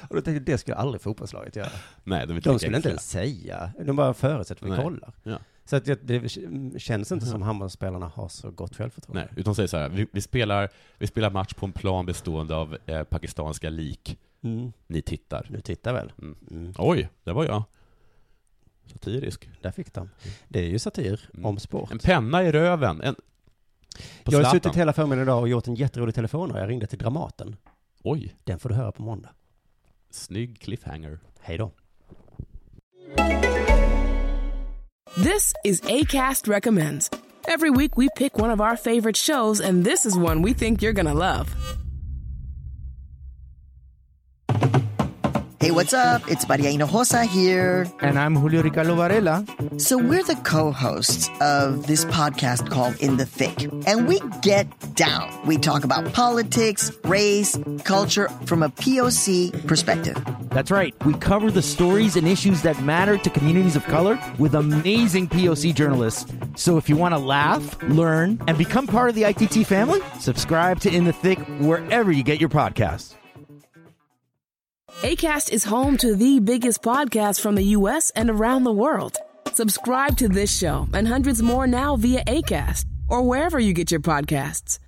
[0.09, 1.69] Och då tänkte jag, det skulle aldrig fotbollslaget göra.
[2.05, 5.13] Nej, de, De skulle inte ens säga, de bara förutsätter att vi kollar.
[5.23, 5.39] Ja.
[5.65, 6.29] Så att det, det
[6.81, 9.21] känns inte som handbollsspelarna har så gott självförtroende.
[9.25, 12.55] Nej, utan säger så här, vi, vi, spelar, vi spelar match på en plan bestående
[12.57, 14.19] av eh, pakistanska lik.
[14.43, 14.73] Mm.
[14.87, 15.47] Ni tittar.
[15.51, 16.13] Du tittar väl?
[16.19, 16.37] Mm.
[16.51, 16.73] Mm.
[16.79, 17.63] Oj, där var jag.
[18.93, 19.49] Satirisk.
[19.61, 20.11] Där fick de.
[20.49, 21.47] Det är ju satir Mm.
[21.47, 21.90] om sport.
[21.93, 23.01] En penna i röven.
[23.01, 23.16] En...
[24.24, 27.57] Jag har suttit hela förmiddagen idag och gjort en jätterolig telefon jag ringde till Dramaten.
[28.03, 29.28] Oj, Den får du höra på måndag.
[30.11, 31.18] snygg cliffhanger.
[31.40, 31.70] Hej då.
[35.14, 37.11] This is ACAST Recommends.
[37.49, 40.80] Every week we pick one of our favorite shows, and this is one we think
[40.82, 41.47] you're gonna love.
[45.63, 46.29] Hey, what's up?
[46.29, 47.87] It's Maria Hinojosa here.
[48.01, 49.47] And I'm Julio Ricardo Varela.
[49.77, 54.67] So, we're the co hosts of this podcast called In the Thick, and we get
[54.97, 55.31] down.
[55.47, 60.21] We talk about politics, race, culture from a POC perspective.
[60.51, 60.97] That's right.
[61.07, 65.77] We cover the stories and issues that matter to communities of color with amazing POC
[65.77, 66.27] journalists.
[66.57, 70.81] So if you want to laugh, learn, and become part of the ITT family, subscribe
[70.81, 73.15] to In the Thick wherever you get your podcasts.
[75.01, 78.11] ACAST is home to the biggest podcasts from the U.S.
[78.11, 79.16] and around the world.
[79.53, 84.01] Subscribe to this show and hundreds more now via ACAST or wherever you get your
[84.01, 84.78] podcasts.